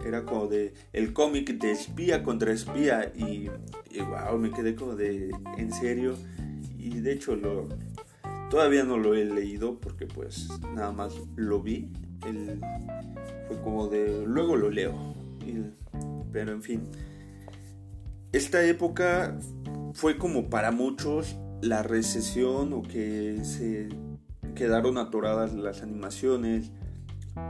era 0.04 0.24
como 0.24 0.46
de 0.46 0.74
el 0.92 1.12
cómic 1.12 1.58
de 1.58 1.72
espía 1.72 2.22
contra 2.22 2.52
espía 2.52 3.12
y, 3.14 3.48
wow, 3.98 4.38
me 4.38 4.50
quedé 4.50 4.74
como 4.74 4.94
de 4.94 5.30
en 5.56 5.72
serio 5.72 6.16
y 6.78 7.00
de 7.00 7.12
hecho 7.12 7.36
lo 7.36 7.68
todavía 8.52 8.84
no 8.84 8.98
lo 8.98 9.14
he 9.14 9.24
leído 9.24 9.80
porque 9.80 10.04
pues 10.04 10.46
nada 10.74 10.92
más 10.92 11.14
lo 11.36 11.62
vi. 11.62 11.90
fue 13.48 13.58
como 13.62 13.88
de 13.88 14.26
luego 14.26 14.56
lo 14.56 14.68
leo. 14.68 14.94
pero 16.30 16.52
en 16.52 16.62
fin. 16.62 16.82
Esta 18.30 18.62
época 18.62 19.38
fue 19.94 20.18
como 20.18 20.50
para 20.50 20.70
muchos 20.70 21.34
la 21.62 21.82
recesión 21.82 22.74
o 22.74 22.82
que 22.82 23.42
se 23.42 23.88
quedaron 24.54 24.98
atoradas 24.98 25.54
las 25.54 25.80
animaciones. 25.80 26.72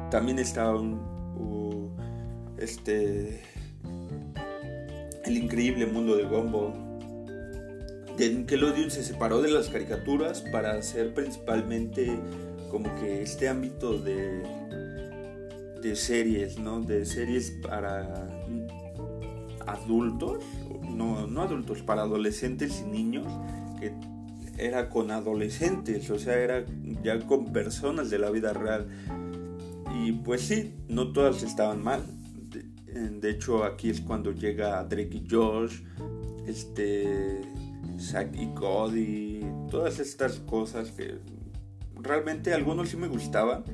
También 0.09 0.39
estaban 0.39 1.03
este 2.59 3.43
el 5.25 5.37
increíble 5.37 5.87
mundo 5.87 6.15
de 6.15 6.23
Gumball. 6.23 6.82
De 8.17 8.31
Nickelodeon 8.35 8.91
se 8.91 9.03
separó 9.03 9.41
de 9.41 9.51
las 9.51 9.69
caricaturas 9.69 10.43
para 10.53 10.73
hacer 10.73 11.15
principalmente 11.15 12.19
como 12.71 12.95
que 12.97 13.23
este 13.23 13.49
ámbito 13.49 13.99
de 13.99 14.43
de 15.83 15.97
series, 15.97 16.59
¿no? 16.59 16.81
De 16.81 17.05
series 17.05 17.51
para 17.51 18.29
adultos, 19.67 20.45
no, 20.89 21.27
no 21.27 21.43
adultos, 21.43 21.83
para 21.83 22.03
adolescentes 22.03 22.85
y 22.87 22.91
niños 22.91 23.27
era 24.59 24.91
con 24.91 25.11
adolescentes, 25.11 26.09
o 26.11 26.19
sea, 26.19 26.39
era 26.39 26.65
ya 27.03 27.19
con 27.27 27.53
personas 27.53 28.11
de 28.11 28.19
la 28.19 28.31
vida 28.31 28.53
real. 28.53 28.87
Y 30.05 30.13
pues 30.13 30.43
sí, 30.43 30.75
no 30.89 31.13
todas 31.13 31.43
estaban 31.43 31.83
mal. 31.83 32.03
De, 33.21 33.31
hecho, 33.31 33.65
aquí 33.65 33.91
es 33.91 34.01
cuando 34.01 34.33
llega 34.33 34.85
Drake 34.85 35.23
y 35.25 35.27
Josh, 35.29 35.81
este, 36.47 37.41
Zack 38.03 38.35
y 38.37 38.47
Cody, 38.55 39.41
todas 39.71 40.01
estas 40.01 40.41
cosas 40.41 40.91
que 40.91 41.19
realmente 41.95 42.53
algunos 42.53 42.89
sí 42.89 42.97
me 42.97 43.07
gustaban, 43.07 43.65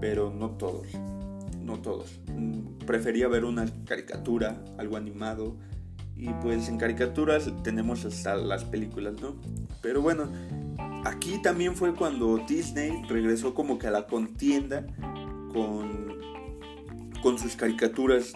pero 0.00 0.32
no 0.32 0.50
todos, 0.52 0.86
no 1.60 1.80
todos. 1.80 2.20
Prefería 2.86 3.28
ver 3.28 3.44
una 3.44 3.66
caricatura, 3.84 4.62
algo 4.78 4.96
animado, 4.96 5.56
y 6.16 6.28
pues 6.42 6.68
en 6.68 6.78
caricaturas 6.78 7.50
tenemos 7.62 8.04
hasta 8.04 8.36
las 8.36 8.64
películas, 8.64 9.20
¿no? 9.20 9.34
Pero 9.82 10.00
bueno, 10.00 10.28
aquí 11.04 11.40
también 11.42 11.74
fue 11.74 11.94
cuando 11.94 12.38
Disney 12.38 13.02
regresó 13.08 13.54
como 13.54 13.78
que 13.78 13.88
a 13.88 13.90
la 13.90 14.06
contienda 14.06 14.86
con, 15.52 16.18
con 17.22 17.38
sus 17.38 17.56
caricaturas 17.56 18.32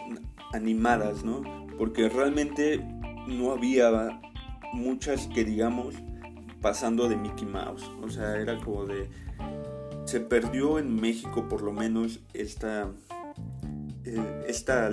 animadas, 0.52 1.24
¿no? 1.24 1.42
Porque 1.78 2.08
realmente 2.08 2.84
no 3.26 3.52
había 3.52 4.20
muchas 4.72 5.26
que 5.28 5.44
digamos 5.44 5.94
pasando 6.60 7.08
de 7.08 7.16
Mickey 7.16 7.46
Mouse. 7.46 7.90
O 8.02 8.10
sea, 8.10 8.36
era 8.36 8.58
como 8.58 8.86
de... 8.86 9.08
Se 10.04 10.20
perdió 10.20 10.78
en 10.78 10.94
México 10.94 11.48
por 11.48 11.62
lo 11.62 11.72
menos 11.72 12.20
esta, 12.32 12.90
eh, 14.04 14.44
esta 14.46 14.90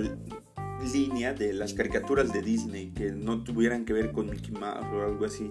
línea 0.92 1.32
de 1.32 1.54
las 1.54 1.72
caricaturas 1.72 2.32
de 2.32 2.42
Disney 2.42 2.90
que 2.90 3.12
no 3.12 3.42
tuvieran 3.42 3.84
que 3.84 3.94
ver 3.94 4.12
con 4.12 4.28
Mickey 4.28 4.52
Mouse 4.52 4.86
o 4.92 5.02
algo 5.02 5.24
así. 5.24 5.50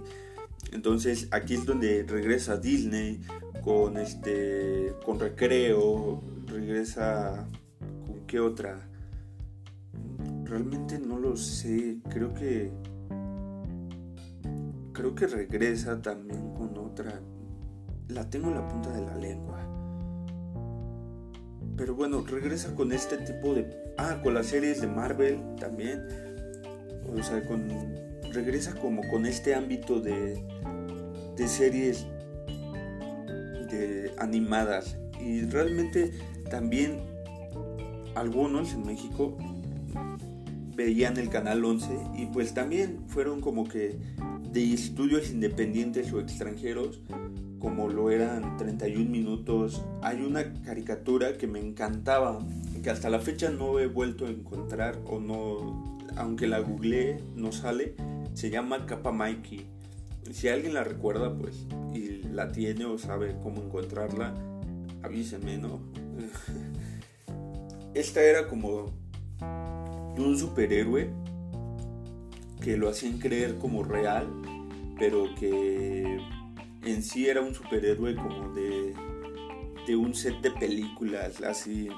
Entonces 0.71 1.27
aquí 1.31 1.55
es 1.55 1.65
donde 1.65 2.03
regresa 2.03 2.57
Disney 2.57 3.21
con 3.63 3.97
este 3.97 4.93
con 5.03 5.19
Recreo, 5.19 6.21
regresa 6.45 7.47
con 8.05 8.25
qué 8.27 8.39
otra. 8.39 8.87
Realmente 10.43 10.99
no 10.99 11.17
lo 11.17 11.35
sé, 11.35 11.97
creo 12.09 12.33
que 12.33 12.71
creo 14.95 15.13
que 15.13 15.27
regresa 15.27 16.01
también 16.01 16.53
con 16.53 16.75
otra. 16.77 17.21
La 18.07 18.27
tengo 18.29 18.47
en 18.47 18.55
la 18.55 18.67
punta 18.67 18.91
de 18.91 19.05
la 19.05 19.15
lengua. 19.15 19.59
Pero 21.75 21.95
bueno, 21.95 22.23
regresa 22.25 22.73
con 22.73 22.93
este 22.93 23.17
tipo 23.17 23.53
de... 23.53 23.93
Ah, 23.97 24.21
con 24.23 24.33
las 24.33 24.47
series 24.47 24.81
de 24.81 24.87
Marvel 24.87 25.39
también. 25.59 26.01
O 27.13 27.21
sea, 27.21 27.45
con... 27.45 27.67
regresa 28.31 28.73
como 28.75 29.01
con 29.09 29.25
este 29.25 29.53
ámbito 29.53 29.99
de, 29.99 30.41
de 31.35 31.47
series 31.47 32.05
de 33.69 34.13
animadas. 34.17 34.97
Y 35.19 35.41
realmente 35.41 36.11
también 36.49 37.01
algunos 38.15 38.73
en 38.73 38.85
México 38.85 39.37
veían 40.75 41.17
el 41.17 41.29
canal 41.29 41.63
11 41.63 41.87
y 42.17 42.25
pues 42.27 42.53
también 42.53 42.99
fueron 43.07 43.41
como 43.41 43.67
que 43.67 43.97
de 44.55 44.73
estudios 44.73 45.31
independientes 45.31 46.13
o 46.13 46.21
extranjeros 46.21 47.01
como 47.59 47.89
lo 47.89 48.09
eran 48.09 48.55
31 48.55 49.09
minutos. 49.09 49.83
Hay 50.01 50.21
una 50.21 50.53
caricatura 50.63 51.37
que 51.37 51.45
me 51.45 51.59
encantaba, 51.59 52.39
que 52.81 52.89
hasta 52.89 53.09
la 53.09 53.19
fecha 53.19 53.49
no 53.49 53.79
he 53.79 53.87
vuelto 53.87 54.25
a 54.25 54.29
encontrar 54.29 54.97
o 55.07 55.19
no, 55.19 55.97
aunque 56.15 56.47
la 56.47 56.59
googleé, 56.59 57.19
no 57.35 57.51
sale. 57.51 57.95
Se 58.33 58.49
llama 58.49 58.85
Capa. 58.85 59.13
Si 60.31 60.47
alguien 60.47 60.73
la 60.73 60.85
recuerda, 60.85 61.37
pues, 61.37 61.65
y 61.93 62.23
la 62.31 62.53
tiene 62.53 62.85
o 62.85 62.97
sabe 62.97 63.35
cómo 63.43 63.61
encontrarla, 63.61 64.33
avísenme, 65.03 65.57
¿no? 65.57 65.81
Esta 67.93 68.21
era 68.21 68.47
como 68.47 68.93
un 70.17 70.37
superhéroe 70.37 71.24
que 72.65 72.77
lo 72.77 72.89
hacían 72.89 73.19
creer 73.19 73.59
como 73.59 73.83
real, 73.83 74.27
pero 74.97 75.35
que 75.35 76.17
en 76.83 77.03
sí 77.03 77.29
era 77.29 77.41
un 77.41 77.53
superhéroe 77.53 78.15
como 78.15 78.55
de, 78.55 78.91
de 79.85 79.95
un 79.95 80.15
set 80.15 80.41
de 80.41 80.49
películas, 80.49 81.43
así. 81.43 81.89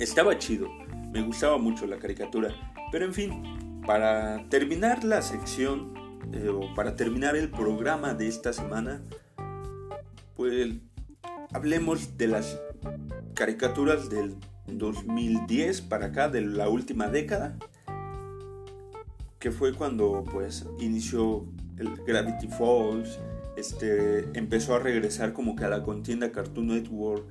Estaba 0.00 0.38
chido, 0.38 0.70
me 1.12 1.20
gustaba 1.20 1.58
mucho 1.58 1.86
la 1.86 1.98
caricatura, 1.98 2.54
pero 2.90 3.04
en 3.04 3.12
fin, 3.12 3.82
para 3.86 4.48
terminar 4.48 5.04
la 5.04 5.20
sección, 5.20 5.92
eh, 6.32 6.48
o 6.48 6.74
para 6.74 6.96
terminar 6.96 7.36
el 7.36 7.50
programa 7.50 8.14
de 8.14 8.28
esta 8.28 8.54
semana, 8.54 9.02
pues 10.36 10.72
hablemos 11.52 12.16
de 12.16 12.28
las 12.28 12.58
caricaturas 13.34 14.08
del 14.08 14.36
2010 14.68 15.82
para 15.82 16.06
acá, 16.06 16.30
de 16.30 16.40
la 16.40 16.70
última 16.70 17.08
década, 17.08 17.58
que 19.38 19.50
fue 19.50 19.74
cuando 19.74 20.24
pues 20.30 20.66
inició 20.80 21.46
el 21.78 21.94
Gravity 22.06 22.48
Falls, 22.48 23.18
este, 23.56 24.28
empezó 24.38 24.74
a 24.74 24.78
regresar 24.78 25.32
como 25.32 25.56
que 25.56 25.64
a 25.64 25.68
la 25.68 25.82
contienda 25.82 26.32
Cartoon 26.32 26.68
Network, 26.68 27.24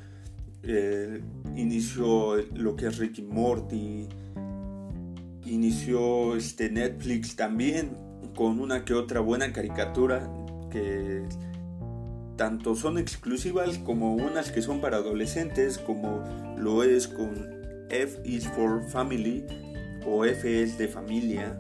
eh, 0.64 1.22
inició 1.56 2.36
lo 2.56 2.76
que 2.76 2.88
es 2.88 2.98
Ricky 2.98 3.22
Morty, 3.22 4.08
inició 5.46 6.36
este 6.36 6.70
Netflix 6.70 7.36
también 7.36 7.92
con 8.36 8.60
una 8.60 8.86
que 8.86 8.94
otra 8.94 9.20
buena 9.20 9.52
caricatura 9.52 10.30
que 10.72 11.24
tanto 12.36 12.76
son 12.76 12.98
exclusivas 12.98 13.80
como 13.80 14.14
unas 14.14 14.52
que 14.52 14.62
son 14.62 14.80
para 14.80 14.98
adolescentes, 14.98 15.78
como 15.78 16.24
lo 16.58 16.84
es 16.84 17.08
con 17.08 17.58
F 17.90 18.22
is 18.26 18.48
for 18.50 18.84
Family 18.84 19.46
o 20.06 20.24
F 20.26 20.62
es 20.62 20.78
de 20.78 20.88
familia. 20.88 21.58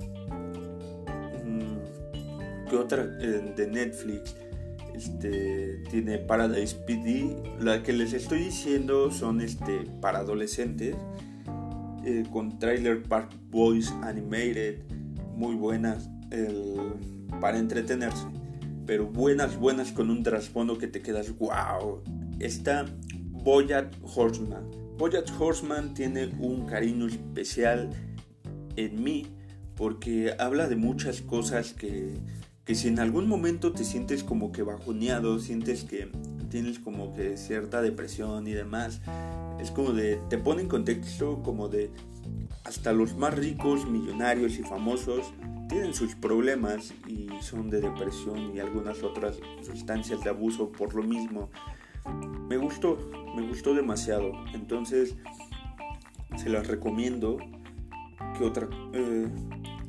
¿Qué 2.69 2.75
otra 2.75 3.03
eh, 3.21 3.53
de 3.56 3.67
Netflix? 3.67 4.36
Este, 4.93 5.84
tiene 5.89 6.17
Paradise 6.17 6.75
PD. 6.75 7.36
La 7.60 7.84
que 7.84 7.93
les 7.93 8.13
estoy 8.13 8.39
diciendo 8.39 9.12
son 9.12 9.41
este, 9.41 9.84
para 10.01 10.19
adolescentes. 10.19 10.95
Eh, 12.06 12.23
con 12.32 12.58
Trailer 12.60 13.03
Park 13.03 13.32
Boys 13.49 13.91
Animated. 14.03 14.84
Muy 15.36 15.56
buenas 15.56 16.10
para 17.39 17.58
entretenerse 17.58 18.25
pero 18.88 19.06
buenas, 19.06 19.60
buenas 19.60 19.91
con 19.91 20.10
un 20.10 20.23
trasfondo 20.23 20.77
que 20.77 20.88
te 20.88 21.01
quedas, 21.01 21.38
wow. 21.38 22.01
Está 22.39 22.86
Boyat 23.43 23.93
Horseman. 24.01 24.71
Boyat 24.97 25.30
Horseman 25.38 25.93
tiene 25.93 26.27
un 26.39 26.65
cariño 26.65 27.08
especial 27.08 27.89
en 28.77 29.03
mí 29.03 29.27
porque 29.75 30.34
habla 30.39 30.67
de 30.67 30.77
muchas 30.77 31.21
cosas 31.21 31.73
que, 31.73 32.13
que 32.67 32.75
si 32.75 32.89
en 32.89 32.99
algún 32.99 33.27
momento 33.27 33.71
te 33.71 33.84
sientes 33.86 34.23
como 34.23 34.51
que 34.51 34.62
bajoneado, 34.62 35.39
sientes 35.39 35.86
que 35.86 36.12
tienes 36.49 36.80
como 36.80 37.13
que 37.13 37.38
cierta 37.38 37.82
depresión 37.82 38.45
y 38.45 38.51
demás, 38.51 39.01
es 39.60 39.71
como 39.71 39.93
de, 39.93 40.19
te 40.30 40.38
pone 40.38 40.62
en 40.62 40.67
contexto 40.67 41.41
como 41.41 41.69
de 41.69 41.89
hasta 42.65 42.91
los 42.91 43.15
más 43.15 43.34
ricos, 43.34 43.89
millonarios 43.89 44.60
y 44.60 44.63
famosos 44.63 45.34
tienen 45.67 45.93
sus 45.93 46.15
problemas 46.15 46.93
y 47.08 47.30
son 47.41 47.69
de 47.69 47.82
depresión 47.82 48.56
y 48.56 48.60
algunas 48.60 49.03
otras 49.03 49.39
sustancias 49.62 50.23
de 50.23 50.30
abuso 50.30 50.71
por 50.71 50.93
lo 50.93 51.03
mismo. 51.03 51.49
Me 52.49 52.58
gustó, 52.58 52.97
me 53.36 53.45
gustó 53.47 53.73
demasiado. 53.73 54.32
Entonces, 54.53 55.15
se 56.38 56.49
las 56.49 56.67
recomiendo. 56.67 57.38
Que 58.38 58.43
otra 58.43 58.67
eh, 58.93 59.27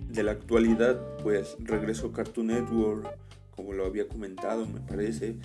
de 0.09 0.23
la 0.23 0.33
actualidad, 0.33 1.01
pues 1.23 1.57
regresó 1.61 2.13
Cartoon 2.13 2.49
Network, 2.49 3.07
como 3.55 3.73
lo 3.73 3.87
había 3.87 4.07
comentado, 4.07 4.67
me 4.67 4.81
parece. 4.81 5.37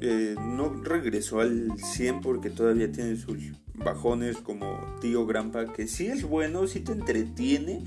Eh, 0.00 0.36
no 0.38 0.82
regresó 0.82 1.40
al 1.40 1.72
100 1.76 2.20
porque 2.20 2.50
todavía 2.50 2.90
tiene 2.92 3.16
sus 3.16 3.38
bajones 3.74 4.36
como 4.36 4.78
Tío 5.00 5.26
Grampa, 5.26 5.72
que 5.72 5.86
sí 5.88 6.06
es 6.06 6.24
bueno, 6.24 6.66
sí 6.66 6.80
te 6.80 6.92
entretiene 6.92 7.84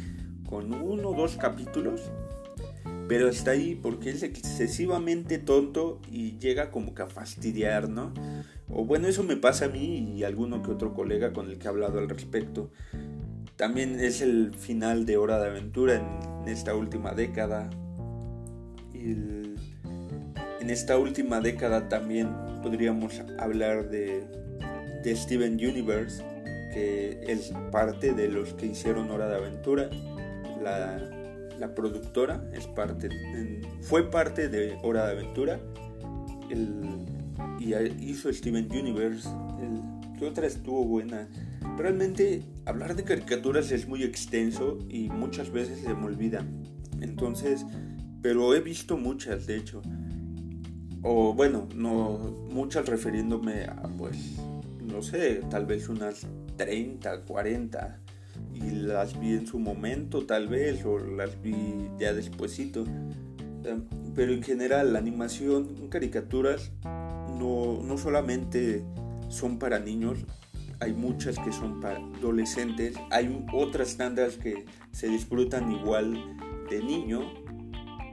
con 0.50 0.74
uno 0.74 1.10
o 1.10 1.16
dos 1.16 1.38
capítulos, 1.38 2.02
pero 3.08 3.30
está 3.30 3.52
ahí 3.52 3.80
porque 3.82 4.10
es 4.10 4.22
excesivamente 4.22 5.38
tonto 5.38 6.02
y 6.12 6.38
llega 6.40 6.72
como 6.72 6.94
que 6.94 7.02
a 7.02 7.08
fastidiar, 7.08 7.90
¿no? 7.90 8.14
O 8.70 8.86
bueno, 8.86 9.08
eso 9.08 9.24
me 9.24 9.38
pasa 9.38 9.66
a 9.66 9.70
mí 9.70 10.14
y 10.16 10.24
a 10.24 10.28
alguno 10.28 10.62
que 10.62 10.72
otro 10.72 10.94
colega 10.94 11.34
con 11.34 11.50
el 11.50 11.58
que 11.58 11.66
he 11.66 11.70
hablado 11.70 12.00
al 12.00 12.10
respecto. 12.10 12.70
También 13.62 14.00
es 14.00 14.22
el 14.22 14.56
final 14.56 15.06
de 15.06 15.18
Hora 15.18 15.40
de 15.40 15.50
Aventura 15.50 15.94
en, 15.94 16.50
esta 16.50 16.74
última 16.74 17.12
década. 17.12 17.70
En 18.94 19.56
esta 20.62 20.98
última 20.98 21.40
década 21.42 21.88
también 21.88 22.28
podríamos 22.64 23.22
hablar 23.38 23.92
de, 23.92 24.26
de 25.04 25.16
Steven 25.16 25.54
Universe, 25.54 26.24
que 26.74 27.20
es 27.28 27.54
parte 27.72 28.14
de 28.14 28.30
los 28.30 28.56
que 28.56 28.66
hicieron 28.66 29.12
Hora 29.12 29.28
de 29.28 29.36
Aventura 29.36 29.90
la, 30.62 31.76
productora 31.76 32.44
es 32.54 32.68
parte, 32.68 33.10
fue 33.82 34.10
parte 34.10 34.50
de 34.50 34.78
Hora 34.84 35.06
de 35.06 35.12
Aventura 35.12 35.60
y 37.60 37.76
hizo 38.04 38.32
Steven 38.34 38.68
Universe. 38.72 39.30
El, 39.62 40.01
otra 40.26 40.48
estuvo 40.48 40.86
buena. 40.86 41.28
Realmente 41.78 42.44
hablar 42.66 42.96
de 42.96 43.04
caricaturas 43.04 43.72
es 43.72 43.88
muy 43.88 44.04
extenso 44.04 44.80
y 44.90 45.10
muchas 45.10 45.52
veces 45.52 45.80
se 45.80 45.94
me 45.94 46.06
olvida. 46.06 46.46
Entonces, 47.00 47.66
pero 48.22 48.54
he 48.56 48.62
visto 48.62 48.98
muchas, 48.98 49.48
de 49.48 49.58
hecho. 49.58 49.82
O 51.02 51.34
bueno, 51.34 51.68
no 51.76 52.48
muchas 52.50 52.88
refiriéndome 52.88 53.64
a 53.64 53.82
pues 53.98 54.38
no 54.92 55.02
sé, 55.02 55.42
tal 55.50 55.66
vez 55.66 55.90
unas 55.90 56.28
30, 56.58 57.22
40 57.24 58.00
y 58.54 58.70
las 58.72 59.20
vi 59.20 59.34
en 59.34 59.48
su 59.48 59.60
momento 59.60 60.26
tal 60.26 60.48
vez 60.48 60.86
o 60.86 61.00
las 61.00 61.42
vi 61.42 61.90
ya 62.00 62.14
despuesito. 62.14 62.86
Pero 64.16 64.34
en 64.34 64.44
general 64.44 64.94
la 64.94 65.00
animación, 65.00 65.88
caricaturas, 65.90 66.72
no, 66.84 67.82
no 67.84 67.98
solamente 67.98 68.84
son 69.32 69.58
para 69.58 69.80
niños, 69.80 70.20
hay 70.80 70.94
muchas 70.94 71.38
que 71.40 71.52
son 71.52 71.80
para 71.80 71.98
adolescentes, 71.98 72.96
hay 73.10 73.46
otras 73.54 73.98
tantas 73.98 74.38
que 74.38 74.66
se 74.92 75.08
disfrutan 75.08 75.72
igual 75.72 76.38
de 76.70 76.84
niño 76.84 77.22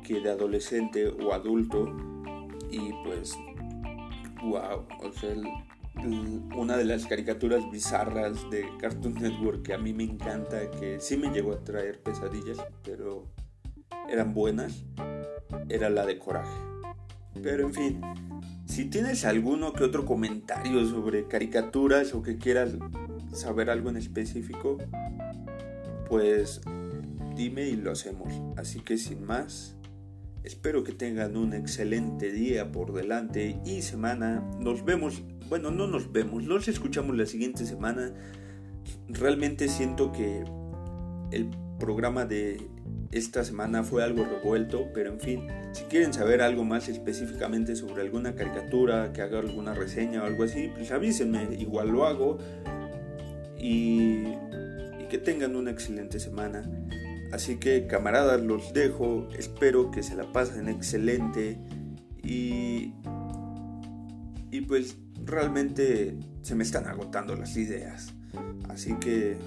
que 0.05 0.21
de 0.21 0.31
adolescente 0.31 1.09
o 1.09 1.33
adulto 1.33 1.95
y 2.71 2.93
pues 3.05 3.35
wow, 4.43 4.87
una 6.57 6.77
de 6.77 6.85
las 6.85 7.07
caricaturas 7.07 7.69
bizarras 7.71 8.49
de 8.51 8.69
Cartoon 8.79 9.15
Network 9.15 9.63
que 9.63 9.75
a 9.75 9.79
mí 9.79 9.93
me 9.93 10.05
encanta, 10.05 10.71
que 10.71 11.01
sí 11.01 11.17
me 11.17 11.31
llegó 11.31 11.53
a 11.53 11.65
traer 11.65 12.01
pesadillas, 12.03 12.59
pero 12.85 13.27
eran 14.09 14.33
buenas, 14.33 14.85
era 15.69 15.91
la 15.91 16.07
de 16.07 16.19
Coraje. 16.19 16.78
Pero 17.43 17.67
en 17.67 17.75
fin, 17.75 18.01
si 18.67 18.87
tienes 18.87 19.25
alguno 19.25 19.73
que 19.73 19.85
otro 19.85 20.05
comentario 20.05 20.85
sobre 20.87 21.27
caricaturas 21.27 22.15
o 22.15 22.23
que 22.23 22.39
quieras 22.39 22.77
saber 23.33 23.71
algo 23.71 23.91
en 23.91 23.97
específico, 23.97 24.79
pues 26.09 26.61
dime 27.37 27.67
y 27.69 27.77
lo 27.77 27.93
hacemos. 27.93 28.33
Así 28.57 28.81
que 28.81 28.99
sin 28.99 29.25
más, 29.25 29.77
espero 30.43 30.85
que 30.85 30.93
tengan 30.93 31.37
un 31.37 31.55
excelente 31.55 32.33
día 32.33 32.73
por 32.73 32.93
delante 32.93 33.61
y 33.65 33.83
semana. 33.83 34.45
Nos 34.59 34.85
vemos 34.85 35.23
bueno, 35.49 35.71
no 35.71 35.87
nos 35.87 36.13
vemos, 36.13 36.45
nos 36.45 36.69
escuchamos 36.69 37.17
la 37.17 37.25
siguiente 37.25 37.65
semana. 37.65 38.13
Realmente 39.09 39.69
siento 39.69 40.13
que 40.13 40.45
el 41.33 41.51
programa 41.79 42.27
de 42.27 42.68
esta 43.11 43.43
semana 43.45 43.83
fue 43.83 44.05
algo 44.05 44.25
revuelto, 44.25 44.91
pero 44.93 45.11
en 45.11 45.21
fin, 45.21 45.47
si 45.73 45.85
quieren 45.85 46.13
saber 46.13 46.43
algo 46.43 46.65
más 46.65 46.89
específicamente 46.89 47.75
sobre 47.75 48.03
alguna 48.03 48.35
caricatura, 48.35 49.13
que 49.13 49.23
haga 49.23 49.39
alguna 49.39 49.75
reseña 49.75 50.23
o 50.23 50.27
algo 50.27 50.45
así, 50.45 50.71
pues 50.75 50.91
avísenme, 50.91 51.49
igual 51.59 51.89
lo 51.89 52.07
hago. 52.07 52.39
Y, 53.59 54.25
y 55.01 55.07
que 55.09 55.19
tengan 55.19 55.57
una 55.57 55.71
excelente 55.71 56.21
semana. 56.21 56.71
Así 57.33 57.57
que 57.57 57.87
camaradas, 57.87 58.43
los 58.43 58.73
dejo, 58.73 59.29
espero 59.37 59.91
que 59.91 60.03
se 60.03 60.15
la 60.15 60.33
pasen 60.33 60.69
excelente 60.69 61.59
y, 62.23 62.95
y 64.51 64.61
pues 64.63 64.97
realmente 65.25 66.19
se 66.43 66.55
me 66.55 66.63
están 66.63 66.87
agotando 66.87 67.37
las 67.37 67.57
ideas. 67.57 68.15
Así 68.69 68.95
que 68.95 69.39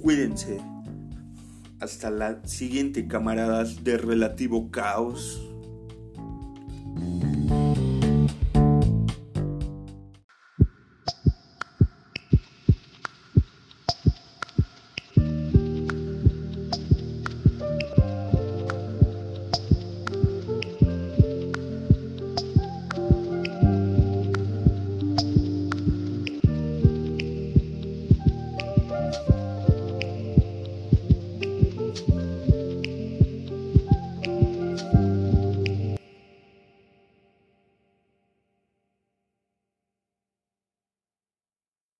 cuídense. 0.00 0.58
Hasta 1.80 2.10
la 2.10 2.46
siguiente 2.46 3.08
camaradas 3.08 3.82
de 3.84 3.96
Relativo 3.96 4.70
Caos. 4.70 5.40